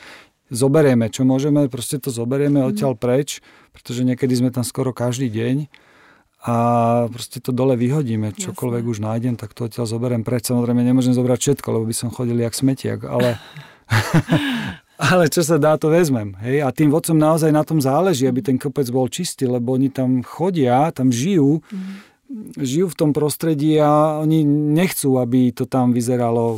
zoberieme, 0.48 1.12
čo 1.12 1.28
môžeme, 1.28 1.68
proste 1.68 2.00
to 2.00 2.08
zoberieme 2.08 2.64
mm-hmm. 2.64 2.72
odtiaľ 2.72 2.94
preč, 2.96 3.44
pretože 3.76 4.08
niekedy 4.08 4.32
sme 4.32 4.50
tam 4.52 4.64
skoro 4.64 4.96
každý 4.96 5.28
deň 5.28 5.68
a 6.42 6.56
proste 7.14 7.38
to 7.38 7.54
dole 7.54 7.78
vyhodíme. 7.78 8.34
Čokoľvek 8.34 8.84
Jasne. 8.84 8.92
už 8.92 8.98
nájdem, 9.06 9.36
tak 9.38 9.54
to 9.54 9.70
odtiaľ 9.70 9.86
zoberiem 9.86 10.26
preč. 10.26 10.50
Samozrejme, 10.50 10.82
nemôžem 10.82 11.14
zobrať 11.14 11.38
všetko, 11.38 11.68
lebo 11.70 11.86
by 11.86 11.96
som 11.96 12.10
chodil 12.10 12.34
jak 12.42 12.58
smetiak, 12.58 13.06
ale... 13.06 13.38
ale 15.14 15.30
čo 15.30 15.46
sa 15.46 15.62
dá, 15.62 15.78
to 15.78 15.94
vezmem. 15.94 16.34
Hej? 16.42 16.66
A 16.66 16.74
tým 16.74 16.90
vodcom 16.90 17.14
naozaj 17.14 17.54
na 17.54 17.62
tom 17.62 17.78
záleží, 17.78 18.26
aby 18.26 18.42
ten 18.42 18.58
kopec 18.58 18.90
bol 18.90 19.06
čistý, 19.06 19.46
lebo 19.46 19.78
oni 19.78 19.94
tam 19.94 20.26
chodia, 20.26 20.90
tam 20.90 21.14
žijú, 21.14 21.62
mm. 21.62 22.58
žijú 22.58 22.90
v 22.90 22.98
tom 22.98 23.14
prostredí 23.14 23.78
a 23.78 24.18
oni 24.26 24.42
nechcú, 24.74 25.22
aby 25.22 25.54
to 25.54 25.70
tam 25.70 25.94
vyzeralo 25.94 26.58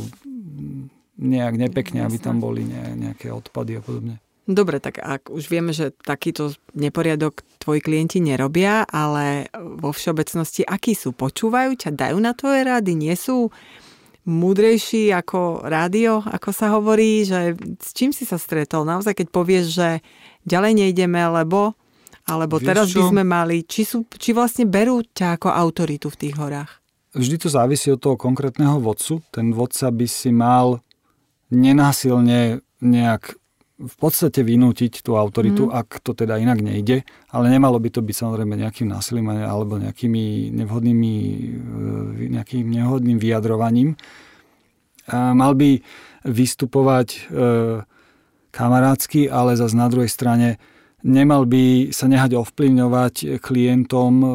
nejak 1.20 1.54
nepekne, 1.60 2.04
Jasne. 2.04 2.08
aby 2.08 2.16
tam 2.24 2.36
boli 2.40 2.64
nejaké 2.96 3.28
odpady 3.28 3.78
a 3.78 3.82
podobne. 3.84 4.23
Dobre, 4.44 4.76
tak 4.76 5.00
ak 5.00 5.32
už 5.32 5.48
vieme, 5.48 5.72
že 5.72 5.96
takýto 6.04 6.52
neporiadok 6.76 7.40
tvoji 7.56 7.80
klienti 7.80 8.20
nerobia, 8.20 8.84
ale 8.84 9.48
vo 9.56 9.88
všeobecnosti 9.88 10.68
akí 10.68 10.92
sú? 10.92 11.16
Počúvajú 11.16 11.72
ťa, 11.80 11.90
dajú 11.96 12.18
na 12.20 12.36
tvoje 12.36 12.60
rady, 12.60 12.92
nie 12.92 13.16
sú 13.16 13.48
múdrejší 14.28 15.12
ako 15.16 15.64
rádio, 15.64 16.20
ako 16.24 16.50
sa 16.52 16.72
hovorí, 16.76 17.24
že 17.24 17.56
s 17.80 17.96
čím 17.96 18.12
si 18.12 18.28
sa 18.28 18.36
stretol? 18.36 18.84
Naozaj, 18.84 19.16
keď 19.16 19.26
povieš, 19.32 19.66
že 19.72 19.88
ďalej 20.44 20.72
nejdeme, 20.76 21.20
lebo 21.40 21.76
alebo 22.24 22.56
Vieš 22.56 22.68
teraz 22.68 22.86
čo? 22.88 22.96
by 22.96 23.02
sme 23.12 23.22
mali, 23.24 23.56
či, 23.68 23.84
sú, 23.84 24.08
či 24.08 24.32
vlastne 24.32 24.64
berú 24.64 25.04
ťa 25.04 25.36
ako 25.36 25.48
autoritu 25.52 26.08
v 26.08 26.16
tých 26.24 26.34
horách? 26.40 26.80
Vždy 27.12 27.36
to 27.36 27.48
závisí 27.52 27.92
od 27.92 28.00
toho 28.00 28.16
konkrétneho 28.16 28.80
vodcu. 28.80 29.20
Ten 29.28 29.52
vodca 29.52 29.92
by 29.92 30.06
si 30.08 30.32
mal 30.32 30.80
nenásilne 31.52 32.64
nejak 32.80 33.36
v 33.74 33.94
podstate 33.98 34.46
vynútiť 34.46 35.02
tú 35.02 35.18
autoritu, 35.18 35.66
mm. 35.66 35.72
ak 35.74 35.98
to 36.06 36.14
teda 36.14 36.38
inak 36.38 36.62
nejde, 36.62 37.02
ale 37.34 37.50
nemalo 37.50 37.82
by 37.82 37.90
to 37.90 38.06
byť 38.06 38.16
samozrejme 38.16 38.54
nejakým 38.54 38.86
násilím 38.86 39.34
alebo 39.34 39.82
nejakými 39.82 40.54
nevhodnými, 40.54 41.14
e, 42.22 42.30
nejakým 42.30 42.70
nevhodným 42.70 43.18
vyjadrovaním. 43.18 43.98
A 45.10 45.34
mal 45.34 45.58
by 45.58 45.82
vystupovať 46.22 47.08
e, 47.10 47.18
kamarátsky, 48.54 49.26
ale 49.26 49.58
zase 49.58 49.74
na 49.74 49.90
druhej 49.90 50.08
strane 50.08 50.62
nemal 51.02 51.42
by 51.42 51.90
sa 51.90 52.06
nehať 52.06 52.38
ovplyvňovať 52.38 53.42
klientom 53.42 54.12
e, 54.22 54.28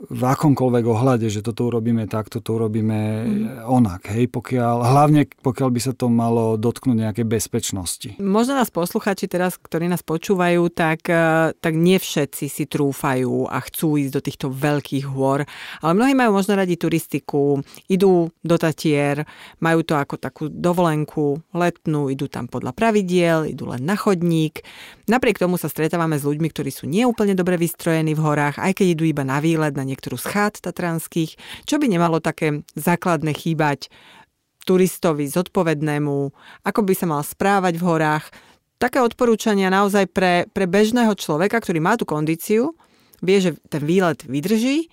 v 0.00 0.22
akomkoľvek 0.24 0.84
ohľade, 0.88 1.28
že 1.28 1.44
toto 1.44 1.68
urobíme 1.68 2.08
tak, 2.08 2.32
toto 2.32 2.56
urobíme 2.56 2.98
mm. 3.20 3.68
onak, 3.68 4.08
hej, 4.08 4.32
pokiaľ, 4.32 4.76
hlavne 4.80 5.28
pokiaľ 5.28 5.68
by 5.68 5.80
sa 5.84 5.92
to 5.92 6.08
malo 6.08 6.56
dotknúť 6.56 6.96
nejakej 6.96 7.26
bezpečnosti. 7.28 8.08
Možno 8.16 8.56
nás 8.56 8.72
posluchači 8.72 9.28
teraz, 9.28 9.60
ktorí 9.60 9.92
nás 9.92 10.00
počúvajú, 10.00 10.72
tak, 10.72 11.04
eh, 11.12 11.52
tak 11.52 11.76
nie 11.76 12.00
všetci 12.00 12.48
si 12.48 12.64
trúfajú 12.64 13.44
a 13.44 13.60
chcú 13.60 14.00
ísť 14.00 14.12
do 14.16 14.24
týchto 14.24 14.46
veľkých 14.48 15.04
hôr, 15.04 15.44
ale 15.84 15.92
mnohí 15.92 16.16
majú 16.16 16.40
možno 16.40 16.56
radi 16.56 16.80
turistiku, 16.80 17.60
idú 17.92 18.32
do 18.40 18.56
Tatier, 18.56 19.28
majú 19.60 19.84
to 19.84 20.00
ako 20.00 20.16
takú 20.16 20.48
dovolenku 20.48 21.44
letnú, 21.52 22.08
idú 22.08 22.24
tam 22.32 22.48
podľa 22.48 22.72
pravidiel, 22.72 23.52
idú 23.52 23.68
len 23.68 23.84
na 23.84 24.00
chodník. 24.00 24.64
Napriek 25.12 25.36
tomu 25.36 25.60
sa 25.60 25.68
stretávame 25.68 26.16
s 26.16 26.24
ľuďmi, 26.24 26.48
ktorí 26.48 26.72
sú 26.72 26.88
neúplne 26.88 27.36
dobre 27.36 27.60
vystrojení 27.60 28.16
v 28.16 28.24
horách, 28.24 28.56
aj 28.56 28.80
keď 28.80 28.86
idú 28.96 29.04
iba 29.04 29.28
na 29.28 29.42
výlet, 29.42 29.76
na 29.76 29.89
niektorú 29.90 30.14
z 30.14 30.26
chát 30.30 30.54
tatranských, 30.62 31.34
čo 31.66 31.82
by 31.82 31.90
nemalo 31.90 32.22
také 32.22 32.62
základné 32.78 33.34
chýbať 33.34 33.90
turistovi 34.64 35.26
zodpovednému, 35.26 36.16
ako 36.62 36.80
by 36.84 36.94
sa 36.94 37.06
mal 37.08 37.22
správať 37.26 37.74
v 37.80 37.86
horách. 37.86 38.30
Také 38.78 39.02
odporúčania 39.02 39.68
naozaj 39.68 40.08
pre, 40.08 40.46
pre 40.54 40.64
bežného 40.64 41.12
človeka, 41.18 41.60
ktorý 41.60 41.82
má 41.82 41.98
tú 41.98 42.08
kondíciu, 42.08 42.72
vie, 43.20 43.36
že 43.40 43.56
ten 43.68 43.84
výlet 43.84 44.24
vydrží, 44.24 44.88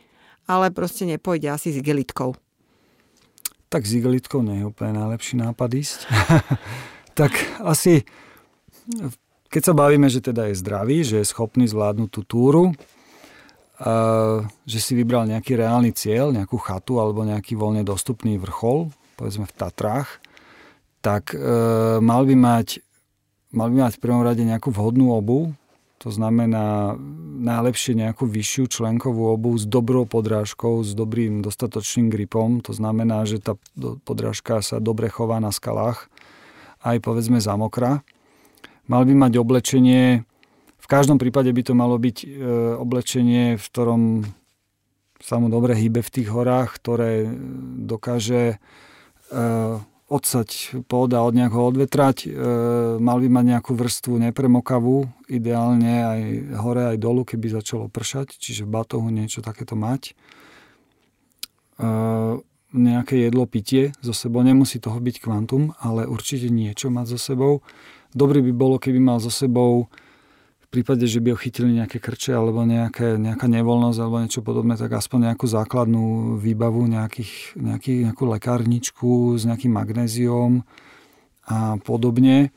ale 0.48 0.72
proste 0.72 1.08
nepôjde 1.08 1.52
asi 1.52 1.72
s 1.76 1.80
igelitkou. 1.80 2.36
Tak 3.68 3.84
s 3.84 4.00
igelitkou 4.00 4.40
nie 4.44 4.64
je 4.64 4.68
úplne 4.68 4.96
najlepší 4.96 5.40
nápad 5.44 5.70
ísť. 5.76 6.00
tak 7.20 7.36
asi, 7.64 8.08
keď 9.52 9.62
sa 9.62 9.74
bavíme, 9.76 10.08
že 10.08 10.24
teda 10.24 10.48
je 10.52 10.60
zdravý, 10.60 11.04
že 11.04 11.20
je 11.20 11.28
schopný 11.28 11.68
zvládnuť 11.68 12.10
tú 12.12 12.22
túru, 12.24 12.64
že 14.66 14.80
si 14.82 14.98
vybral 14.98 15.30
nejaký 15.30 15.54
reálny 15.54 15.94
cieľ, 15.94 16.34
nejakú 16.34 16.58
chatu 16.58 16.98
alebo 16.98 17.22
nejaký 17.22 17.54
voľne 17.54 17.86
dostupný 17.86 18.42
vrchol, 18.42 18.90
povedzme 19.22 19.46
v 19.46 19.54
Tatrách, 19.54 20.18
tak 21.06 21.38
e, 21.38 21.38
mal 22.02 22.26
by 22.26 22.36
mať 22.36 22.82
mal 23.54 23.70
by 23.70 23.90
mať 23.90 23.94
v 23.98 24.04
prvom 24.04 24.26
rade 24.26 24.44
nejakú 24.44 24.74
vhodnú 24.74 25.14
obu, 25.14 25.54
to 25.98 26.14
znamená 26.14 26.94
najlepšie 27.42 27.98
nejakú 27.98 28.30
vyššiu 28.30 28.70
členkovú 28.70 29.34
obu 29.34 29.58
s 29.58 29.66
dobrou 29.66 30.06
podrážkou, 30.06 30.86
s 30.86 30.94
dobrým 30.94 31.42
dostatočným 31.42 32.14
gripom. 32.14 32.62
To 32.70 32.74
znamená, 32.74 33.26
že 33.26 33.42
tá 33.42 33.58
podrážka 34.06 34.62
sa 34.62 34.78
dobre 34.78 35.10
chová 35.10 35.42
na 35.42 35.50
skalách, 35.50 36.06
aj 36.86 37.02
povedzme 37.02 37.42
zamokra. 37.42 38.06
Mal 38.86 39.04
by 39.10 39.14
mať 39.26 39.34
oblečenie 39.42 40.22
v 40.88 40.96
každom 40.96 41.20
prípade 41.20 41.52
by 41.52 41.62
to 41.68 41.76
malo 41.76 42.00
byť 42.00 42.18
e, 42.24 42.28
oblečenie, 42.80 43.60
v 43.60 43.66
ktorom 43.76 44.24
sa 45.20 45.36
mu 45.36 45.52
dobre 45.52 45.76
hýbe 45.76 46.00
v 46.00 46.14
tých 46.16 46.32
horách, 46.32 46.80
ktoré 46.80 47.28
dokáže 47.84 48.56
e, 48.56 48.58
odsať 50.08 50.80
pôda 50.88 51.20
od 51.28 51.36
nejako 51.36 51.76
odvetrať. 51.76 52.18
E, 52.24 52.30
mal 53.04 53.20
by 53.20 53.28
mať 53.28 53.46
nejakú 53.52 53.76
vrstvu 53.76 54.32
nepremokavú, 54.32 55.12
ideálne 55.28 56.08
aj 56.08 56.22
hore, 56.64 56.96
aj 56.96 56.98
dolu, 57.04 57.28
keby 57.28 57.52
začalo 57.52 57.92
pršať, 57.92 58.40
čiže 58.40 58.64
v 58.64 58.72
batohu 58.72 59.12
niečo 59.12 59.44
takéto 59.44 59.76
mať. 59.76 60.16
E, 61.76 61.92
nejaké 62.72 63.28
jedlo, 63.28 63.44
pitie 63.44 63.92
so 64.00 64.16
sebou, 64.16 64.40
nemusí 64.40 64.80
toho 64.80 65.04
byť 65.04 65.20
kvantum, 65.20 65.76
ale 65.84 66.08
určite 66.08 66.48
niečo 66.48 66.88
mať 66.88 67.12
so 67.12 67.20
sebou. 67.20 67.60
Dobrý 68.16 68.40
by 68.40 68.56
bolo, 68.56 68.80
keby 68.80 69.04
mal 69.04 69.20
so 69.20 69.28
sebou 69.28 69.92
v 70.68 70.84
prípade, 70.84 71.08
že 71.08 71.24
by 71.24 71.32
ho 71.32 71.40
chytili 71.40 71.80
nejaké 71.80 72.04
krče 72.04 72.36
alebo 72.36 72.68
nejaké, 72.68 73.16
nejaká 73.16 73.48
nevoľnosť 73.48 74.00
alebo 74.04 74.20
niečo 74.20 74.44
podobné, 74.44 74.76
tak 74.76 75.00
aspoň 75.00 75.32
nejakú 75.32 75.48
základnú 75.48 76.36
výbavu, 76.44 76.84
nejakých, 76.92 77.56
nejaký, 77.56 78.04
nejakú 78.04 78.28
lekárničku 78.28 79.40
s 79.40 79.48
nejakým 79.48 79.72
magnéziom 79.72 80.68
a 81.48 81.80
podobne. 81.80 82.52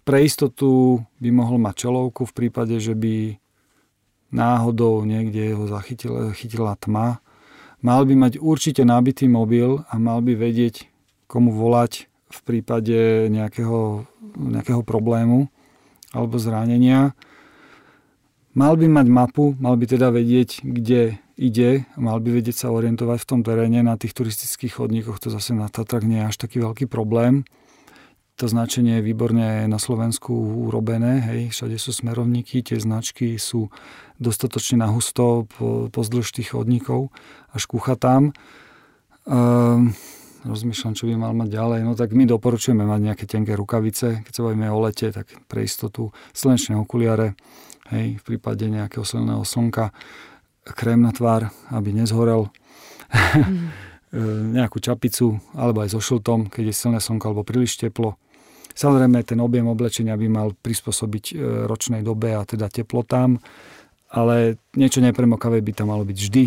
Pre 0.00 0.18
istotu 0.24 1.04
by 1.20 1.28
mohol 1.28 1.60
mať 1.60 1.84
čelovku 1.84 2.24
v 2.24 2.32
prípade, 2.32 2.80
že 2.80 2.96
by 2.96 3.36
náhodou 4.32 5.04
niekde 5.04 5.52
ho 5.52 5.68
zachytila, 5.68 6.32
chytila 6.32 6.72
tma. 6.80 7.20
Mal 7.84 8.08
by 8.08 8.16
mať 8.16 8.32
určite 8.40 8.80
nabitý 8.80 9.28
mobil 9.28 9.84
a 9.92 10.00
mal 10.00 10.24
by 10.24 10.32
vedieť, 10.32 10.88
komu 11.28 11.52
volať 11.52 12.08
v 12.32 12.40
prípade 12.48 13.28
nejakého, 13.28 14.08
nejakého 14.40 14.80
problému 14.80 15.52
alebo 16.16 16.40
zranenia 16.40 17.12
Mal 18.52 18.76
by 18.76 18.84
mať 18.84 19.06
mapu, 19.08 19.56
mal 19.56 19.80
by 19.80 19.88
teda 19.88 20.12
vedieť, 20.12 20.60
kde 20.60 21.16
ide, 21.40 21.88
mal 21.96 22.20
by 22.20 22.36
vedieť 22.36 22.64
sa 22.64 22.68
orientovať 22.68 23.24
v 23.24 23.28
tom 23.28 23.40
teréne 23.40 23.80
na 23.80 23.96
tých 23.96 24.12
turistických 24.12 24.76
chodníkoch, 24.76 25.16
to 25.16 25.32
zase 25.32 25.56
na 25.56 25.72
Tatrak 25.72 26.04
nie 26.04 26.20
je 26.20 26.28
až 26.28 26.36
taký 26.36 26.60
veľký 26.60 26.84
problém. 26.84 27.48
To 28.36 28.44
značenie 28.48 29.00
je 29.00 29.08
výborne 29.08 29.64
na 29.64 29.78
Slovensku 29.80 30.36
urobené, 30.68 31.24
hej, 31.24 31.40
všade 31.48 31.80
sú 31.80 31.96
smerovníky, 31.96 32.60
tie 32.60 32.76
značky 32.76 33.40
sú 33.40 33.72
dostatočne 34.20 34.84
nahusto 34.84 35.48
po, 35.48 35.88
pozdĺž 35.88 36.36
tých 36.36 36.52
chodníkov 36.52 37.08
až 37.56 37.64
tam. 37.96 38.36
Ehm, 39.24 39.96
rozmýšľam, 40.42 40.94
čo 40.98 41.06
by 41.06 41.14
mal 41.18 41.32
mať 41.34 41.48
ďalej. 41.54 41.80
No 41.86 41.92
tak 41.94 42.14
my 42.14 42.26
doporučujeme 42.26 42.82
mať 42.82 43.00
nejaké 43.00 43.24
tenké 43.26 43.54
rukavice, 43.54 44.26
keď 44.26 44.32
sa 44.32 44.44
bavíme 44.46 44.66
o 44.70 44.78
lete, 44.82 45.10
tak 45.14 45.30
pre 45.46 45.66
istotu 45.66 46.10
slnečné 46.34 46.74
okuliare, 46.78 47.38
hej, 47.94 48.18
v 48.18 48.22
prípade 48.22 48.66
nejakého 48.66 49.06
silného 49.06 49.42
slnka, 49.46 49.94
krém 50.66 51.02
na 51.02 51.10
tvár, 51.10 51.50
aby 51.70 51.94
nezhorel, 51.94 52.50
mm. 53.10 54.54
nejakú 54.58 54.78
čapicu, 54.78 55.40
alebo 55.56 55.82
aj 55.82 55.96
so 55.96 56.00
šiltom, 56.02 56.52
keď 56.52 56.70
je 56.70 56.74
silné 56.76 56.98
slnko 57.00 57.32
alebo 57.32 57.46
príliš 57.46 57.80
teplo. 57.80 58.20
Samozrejme, 58.72 59.20
ten 59.24 59.36
objem 59.40 59.68
oblečenia 59.68 60.16
by 60.16 60.26
mal 60.32 60.48
prispôsobiť 60.56 61.24
e, 61.32 61.68
ročnej 61.68 62.00
dobe 62.00 62.32
a 62.32 62.40
teda 62.48 62.72
teplotám. 62.72 63.36
ale 64.12 64.60
niečo 64.76 65.00
nepremokavé 65.00 65.60
by 65.64 65.72
tam 65.72 65.88
malo 65.92 66.04
byť 66.04 66.18
vždy. 66.20 66.44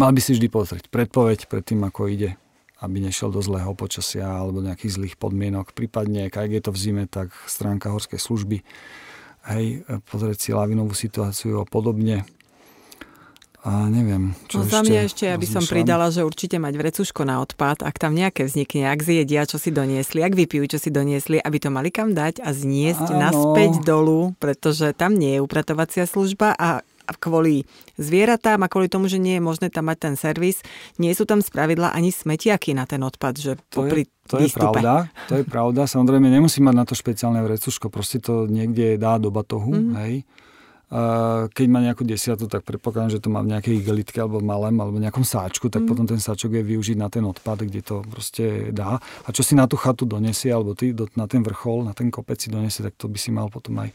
Mal 0.00 0.12
by 0.12 0.20
si 0.20 0.36
vždy 0.36 0.48
pozrieť 0.48 0.84
predpoveď 0.88 1.48
pred 1.48 1.64
tým, 1.64 1.84
ako 1.84 2.08
ide, 2.08 2.36
aby 2.80 2.96
nešiel 3.00 3.28
do 3.28 3.44
zlého 3.44 3.72
počasia 3.76 4.26
alebo 4.26 4.64
nejakých 4.64 4.96
zlých 4.96 5.14
podmienok. 5.20 5.76
Prípadne, 5.76 6.32
ak 6.32 6.50
je 6.50 6.62
to 6.64 6.72
v 6.72 6.80
zime, 6.80 7.04
tak 7.04 7.32
stránka 7.44 7.92
horskej 7.92 8.20
služby. 8.20 8.64
Hej, 9.48 9.84
pozrieť 10.08 10.38
si 10.40 10.50
lavinovú 10.52 10.92
situáciu 10.92 11.60
a 11.60 11.68
podobne 11.68 12.28
a 13.60 13.92
neviem, 13.92 14.32
čo 14.48 14.56
no, 14.56 14.64
ešte 14.64 14.72
za 14.72 14.80
mňa 14.80 15.00
ešte, 15.04 15.24
aby 15.28 15.44
som 15.44 15.60
pridala, 15.60 16.08
že 16.08 16.24
určite 16.24 16.56
mať 16.56 16.80
vrecuško 16.80 17.28
na 17.28 17.44
odpad, 17.44 17.84
ak 17.84 18.00
tam 18.00 18.16
nejaké 18.16 18.48
vznikne, 18.48 18.88
ak 18.88 19.04
zjedia, 19.04 19.44
čo 19.44 19.60
si 19.60 19.68
doniesli, 19.68 20.24
ak 20.24 20.32
vypijú, 20.32 20.64
čo 20.64 20.78
si 20.80 20.88
doniesli, 20.88 21.36
aby 21.36 21.60
to 21.60 21.68
mali 21.68 21.92
kam 21.92 22.16
dať 22.16 22.40
a 22.40 22.56
zniesť 22.56 23.12
Áno. 23.12 23.20
naspäť 23.20 23.84
dolu, 23.84 24.32
pretože 24.40 24.96
tam 24.96 25.12
nie 25.12 25.36
je 25.36 25.44
upratovacia 25.44 26.08
služba 26.08 26.56
a 26.56 26.80
kvôli 27.16 27.66
zvieratám 27.98 28.62
a 28.62 28.70
kvôli 28.70 28.86
tomu, 28.86 29.10
že 29.10 29.18
nie 29.18 29.38
je 29.38 29.42
možné 29.42 29.72
tam 29.72 29.90
mať 29.90 29.98
ten 30.10 30.14
servis, 30.14 30.62
nie 31.00 31.10
sú 31.16 31.26
tam 31.26 31.42
spravidla 31.42 31.90
ani 31.90 32.14
smetiaky 32.14 32.76
na 32.76 32.84
ten 32.86 33.02
odpad, 33.02 33.34
že 33.40 33.52
to 33.72 33.88
je, 33.88 34.06
to 34.28 34.36
je 34.38 34.48
pravda, 34.52 35.10
to 35.26 35.40
je 35.40 35.44
pravda. 35.48 35.88
Samozrejme, 35.88 36.30
nemusí 36.30 36.62
mať 36.62 36.74
na 36.76 36.84
to 36.86 36.94
špeciálne 36.94 37.40
vrecuško, 37.42 37.90
proste 37.90 38.22
to 38.22 38.46
niekde 38.46 39.00
dá 39.00 39.18
do 39.18 39.34
batohu, 39.34 39.74
mm. 39.74 39.94
hej 40.04 40.14
keď 41.54 41.66
má 41.70 41.78
nejakú 41.78 42.02
desiatu, 42.02 42.50
tak 42.50 42.66
predpokladám, 42.66 43.14
že 43.14 43.22
to 43.22 43.30
má 43.30 43.46
v 43.46 43.54
nejakej 43.54 43.78
igelitke 43.78 44.18
alebo 44.18 44.42
malém 44.42 44.74
alebo 44.74 44.98
nejakom 44.98 45.22
sáčku, 45.22 45.70
tak 45.70 45.86
mm. 45.86 45.88
potom 45.88 46.04
ten 46.10 46.18
sáčok 46.18 46.58
je 46.58 46.62
využiť 46.66 46.98
na 46.98 47.06
ten 47.06 47.22
odpad, 47.22 47.62
kde 47.62 47.78
to 47.78 48.02
proste 48.10 48.74
dá. 48.74 48.98
A 48.98 49.28
čo 49.30 49.46
si 49.46 49.54
na 49.54 49.70
tú 49.70 49.78
chatu 49.78 50.02
donesie, 50.02 50.50
alebo 50.50 50.74
ty 50.74 50.90
do, 50.90 51.06
na 51.14 51.30
ten 51.30 51.46
vrchol, 51.46 51.86
na 51.86 51.94
ten 51.94 52.10
kopec 52.10 52.42
si 52.42 52.50
donesie, 52.50 52.82
tak 52.82 52.98
to 52.98 53.06
by 53.06 53.18
si 53.22 53.30
mal 53.30 53.46
potom 53.46 53.78
aj 53.86 53.94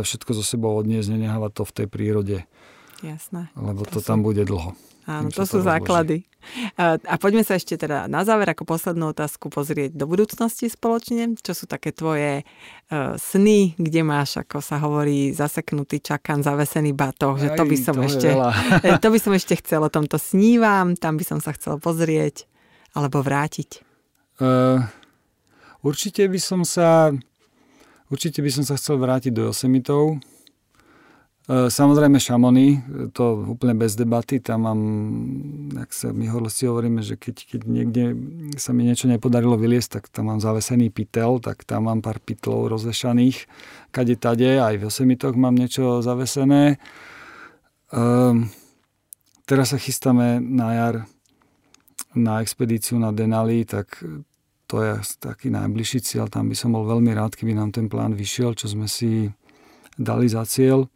všetko 0.00 0.30
zo 0.32 0.44
sebou 0.44 0.72
odniesť, 0.80 1.12
nenehávať 1.12 1.60
to 1.60 1.62
v 1.68 1.72
tej 1.76 1.86
prírode. 1.92 2.36
Jasné. 3.04 3.52
Lebo 3.52 3.84
to, 3.84 4.00
to 4.00 4.08
tam 4.08 4.24
bude 4.24 4.40
dlho. 4.48 4.72
Áno, 5.04 5.28
to 5.28 5.44
sú 5.44 5.60
základy. 5.60 6.24
A, 6.78 7.16
poďme 7.18 7.42
sa 7.42 7.56
ešte 7.56 7.78
teda 7.78 8.06
na 8.06 8.22
záver 8.22 8.50
ako 8.50 8.68
poslednú 8.68 9.12
otázku 9.12 9.48
pozrieť 9.48 9.96
do 9.96 10.04
budúcnosti 10.04 10.68
spoločne. 10.68 11.36
Čo 11.40 11.52
sú 11.52 11.64
také 11.64 11.90
tvoje 11.90 12.44
uh, 12.44 13.16
sny, 13.16 13.74
kde 13.78 14.00
máš, 14.04 14.40
ako 14.40 14.60
sa 14.60 14.78
hovorí, 14.82 15.32
zaseknutý 15.32 16.04
čakan, 16.04 16.44
zavesený 16.44 16.92
batoh, 16.92 17.40
že 17.40 17.54
to 17.56 17.64
by 17.64 17.76
som 17.78 17.96
to 17.98 18.06
ešte, 18.06 18.28
to 19.04 19.08
by 19.08 19.18
som 19.18 19.32
ešte 19.32 19.54
chcel, 19.64 19.80
o 19.82 19.90
tomto 19.90 20.20
snívam, 20.20 20.94
tam 20.94 21.16
by 21.16 21.24
som 21.24 21.38
sa 21.38 21.54
chcel 21.56 21.80
pozrieť 21.80 22.46
alebo 22.94 23.24
vrátiť. 23.24 23.82
Uh, 24.38 24.82
určite 25.82 26.26
by 26.26 26.40
som 26.42 26.62
sa 26.66 27.14
určite 28.10 28.42
by 28.42 28.50
som 28.50 28.64
sa 28.66 28.78
chcel 28.78 28.98
vrátiť 28.98 29.30
do 29.34 29.50
Yosemitov, 29.50 30.18
E, 30.18 30.33
samozrejme 31.44 32.16
Šamony, 32.16 32.80
to 33.12 33.44
úplne 33.44 33.76
bez 33.76 33.92
debaty, 34.00 34.40
tam 34.40 34.64
mám, 34.64 34.80
ak 35.76 35.92
sa 35.92 36.08
my 36.08 36.24
horlosti 36.24 36.64
hovoríme, 36.64 37.04
že 37.04 37.20
keď, 37.20 37.36
keď 37.44 37.60
niekde 37.68 38.02
sa 38.56 38.72
mi 38.72 38.88
niečo 38.88 39.12
nepodarilo 39.12 39.60
vyliesť, 39.60 40.00
tak 40.00 40.04
tam 40.08 40.32
mám 40.32 40.40
zavesený 40.40 40.88
pytel, 40.88 41.44
tak 41.44 41.68
tam 41.68 41.92
mám 41.92 42.00
pár 42.00 42.16
pytlov 42.24 42.72
rozvešaných, 42.72 43.44
kade 43.92 44.16
tade, 44.16 44.56
aj 44.56 44.80
v 44.80 44.88
Osemitoch 44.88 45.36
mám 45.36 45.52
niečo 45.52 46.00
zavesené. 46.00 46.80
Um, 47.92 48.48
teraz 49.44 49.76
sa 49.76 49.78
chystáme 49.78 50.40
na 50.40 50.68
jar 50.72 50.94
na 52.16 52.40
expedíciu 52.40 52.96
na 52.96 53.12
Denali, 53.12 53.68
tak 53.68 54.00
to 54.64 54.80
je 54.80 54.96
taký 55.20 55.52
najbližší 55.52 56.00
cieľ, 56.00 56.32
tam 56.32 56.48
by 56.48 56.56
som 56.56 56.72
bol 56.72 56.88
veľmi 56.88 57.12
rád, 57.12 57.36
keby 57.36 57.52
nám 57.52 57.74
ten 57.74 57.92
plán 57.92 58.16
vyšiel, 58.16 58.56
čo 58.56 58.70
sme 58.70 58.88
si 58.88 59.28
dali 60.00 60.24
za 60.24 60.48
cieľ. 60.48 60.88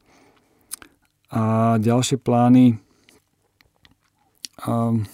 A 1.28 1.76
ďalšie 1.76 2.16
plány, 2.16 2.80
um, 4.64 5.04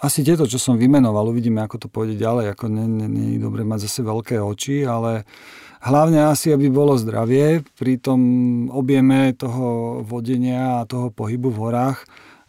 asi 0.00 0.24
tieto, 0.24 0.48
čo 0.48 0.56
som 0.56 0.80
vymenoval, 0.80 1.28
uvidíme, 1.28 1.60
ako 1.60 1.76
to 1.76 1.88
pôjde 1.92 2.16
ďalej. 2.16 2.56
Ako 2.56 2.72
nie, 2.72 2.88
nie, 2.88 3.08
nie 3.10 3.28
je 3.36 3.44
dobre 3.44 3.68
mať 3.68 3.84
zase 3.84 4.00
veľké 4.00 4.40
oči, 4.40 4.88
ale 4.88 5.28
hlavne 5.84 6.24
asi, 6.24 6.56
aby 6.56 6.72
bolo 6.72 6.96
zdravie 6.96 7.60
pri 7.76 8.00
tom 8.00 8.20
objeme 8.72 9.36
toho 9.36 10.00
vodenia 10.00 10.80
a 10.80 10.88
toho 10.88 11.12
pohybu 11.12 11.52
v 11.52 11.60
horách, 11.60 11.98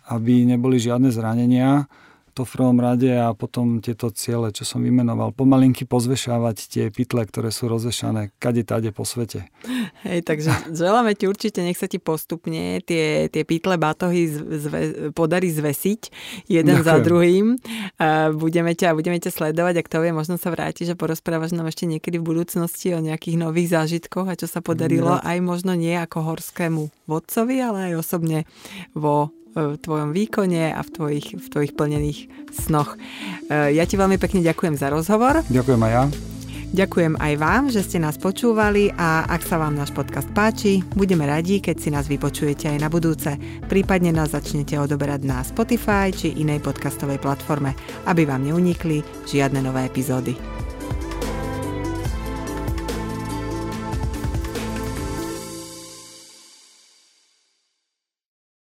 aby 0.07 0.47
neboli 0.47 0.79
žiadne 0.79 1.11
zranenia 1.11 1.91
to 2.31 2.47
v 2.47 2.51
prvom 2.55 2.79
rade 2.79 3.11
a 3.11 3.35
potom 3.35 3.83
tieto 3.83 4.07
ciele, 4.09 4.55
čo 4.55 4.63
som 4.63 4.79
vymenoval, 4.79 5.35
pomalinky 5.35 5.83
pozvešávať 5.83 6.57
tie 6.71 6.85
pytle, 6.87 7.27
ktoré 7.27 7.51
sú 7.51 7.67
rozvešané 7.67 8.31
kade 8.39 8.63
tade 8.63 8.89
po 8.95 9.03
svete. 9.03 9.51
Hej, 10.07 10.23
takže 10.23 10.51
želáme 10.81 11.13
ti 11.13 11.27
určite, 11.27 11.59
nech 11.61 11.77
sa 11.77 11.91
ti 11.91 11.99
postupne 11.99 12.79
tie, 12.81 13.27
tie 13.27 13.43
pytle 13.43 13.75
batohy 13.75 14.31
zve, 14.31 14.81
podarí 15.11 15.51
zvesiť 15.51 16.01
jeden 16.47 16.79
Ďakujem. 16.79 16.87
za 16.87 16.95
druhým. 17.03 17.45
A 17.99 18.31
budeme 18.31 18.71
ťa, 18.73 18.95
budeme 18.95 19.19
ťa 19.19 19.31
sledovať, 19.35 19.83
ak 19.83 19.91
to 19.91 19.99
vie, 19.99 20.15
možno 20.15 20.39
sa 20.39 20.49
vráti, 20.49 20.87
že 20.87 20.95
porozprávaš 20.95 21.51
nám 21.51 21.67
ešte 21.67 21.85
niekedy 21.85 22.17
v 22.17 22.27
budúcnosti 22.31 22.95
o 22.95 23.03
nejakých 23.03 23.37
nových 23.37 23.75
zážitkoch 23.75 24.31
a 24.31 24.39
čo 24.39 24.47
sa 24.47 24.63
podarilo, 24.63 25.19
aj 25.19 25.37
možno 25.43 25.75
nie 25.75 25.93
ako 25.99 26.23
horskému 26.23 26.87
vodcovi, 27.11 27.59
ale 27.59 27.91
aj 27.91 27.93
osobne 27.99 28.47
vo 28.95 29.35
v 29.55 29.75
tvojom 29.79 30.15
výkone 30.15 30.71
a 30.71 30.81
v 30.81 30.89
tvojich, 30.89 31.27
v 31.37 31.47
tvojich 31.47 31.73
plnených 31.75 32.19
snoch. 32.51 32.95
E, 33.47 33.75
ja 33.75 33.83
ti 33.83 33.99
veľmi 33.99 34.15
pekne 34.15 34.43
ďakujem 34.43 34.75
za 34.79 34.87
rozhovor. 34.91 35.43
Ďakujem 35.47 35.81
aj 35.83 35.91
ja. 35.91 36.03
Ďakujem 36.71 37.19
aj 37.19 37.33
vám, 37.35 37.67
že 37.67 37.83
ste 37.83 37.99
nás 37.99 38.15
počúvali 38.15 38.95
a 38.95 39.27
ak 39.27 39.43
sa 39.43 39.59
vám 39.59 39.75
náš 39.75 39.91
podcast 39.91 40.31
páči, 40.31 40.79
budeme 40.95 41.27
radi, 41.27 41.59
keď 41.59 41.75
si 41.75 41.91
nás 41.91 42.07
vypočujete 42.07 42.71
aj 42.71 42.79
na 42.79 42.87
budúce. 42.87 43.35
Prípadne 43.67 44.15
nás 44.15 44.31
začnete 44.31 44.79
odoberať 44.79 45.27
na 45.27 45.43
Spotify 45.43 46.15
či 46.15 46.31
inej 46.39 46.63
podcastovej 46.63 47.19
platforme, 47.19 47.75
aby 48.07 48.23
vám 48.23 48.47
neunikli 48.47 49.03
žiadne 49.27 49.59
nové 49.59 49.83
epizódy. 49.83 50.60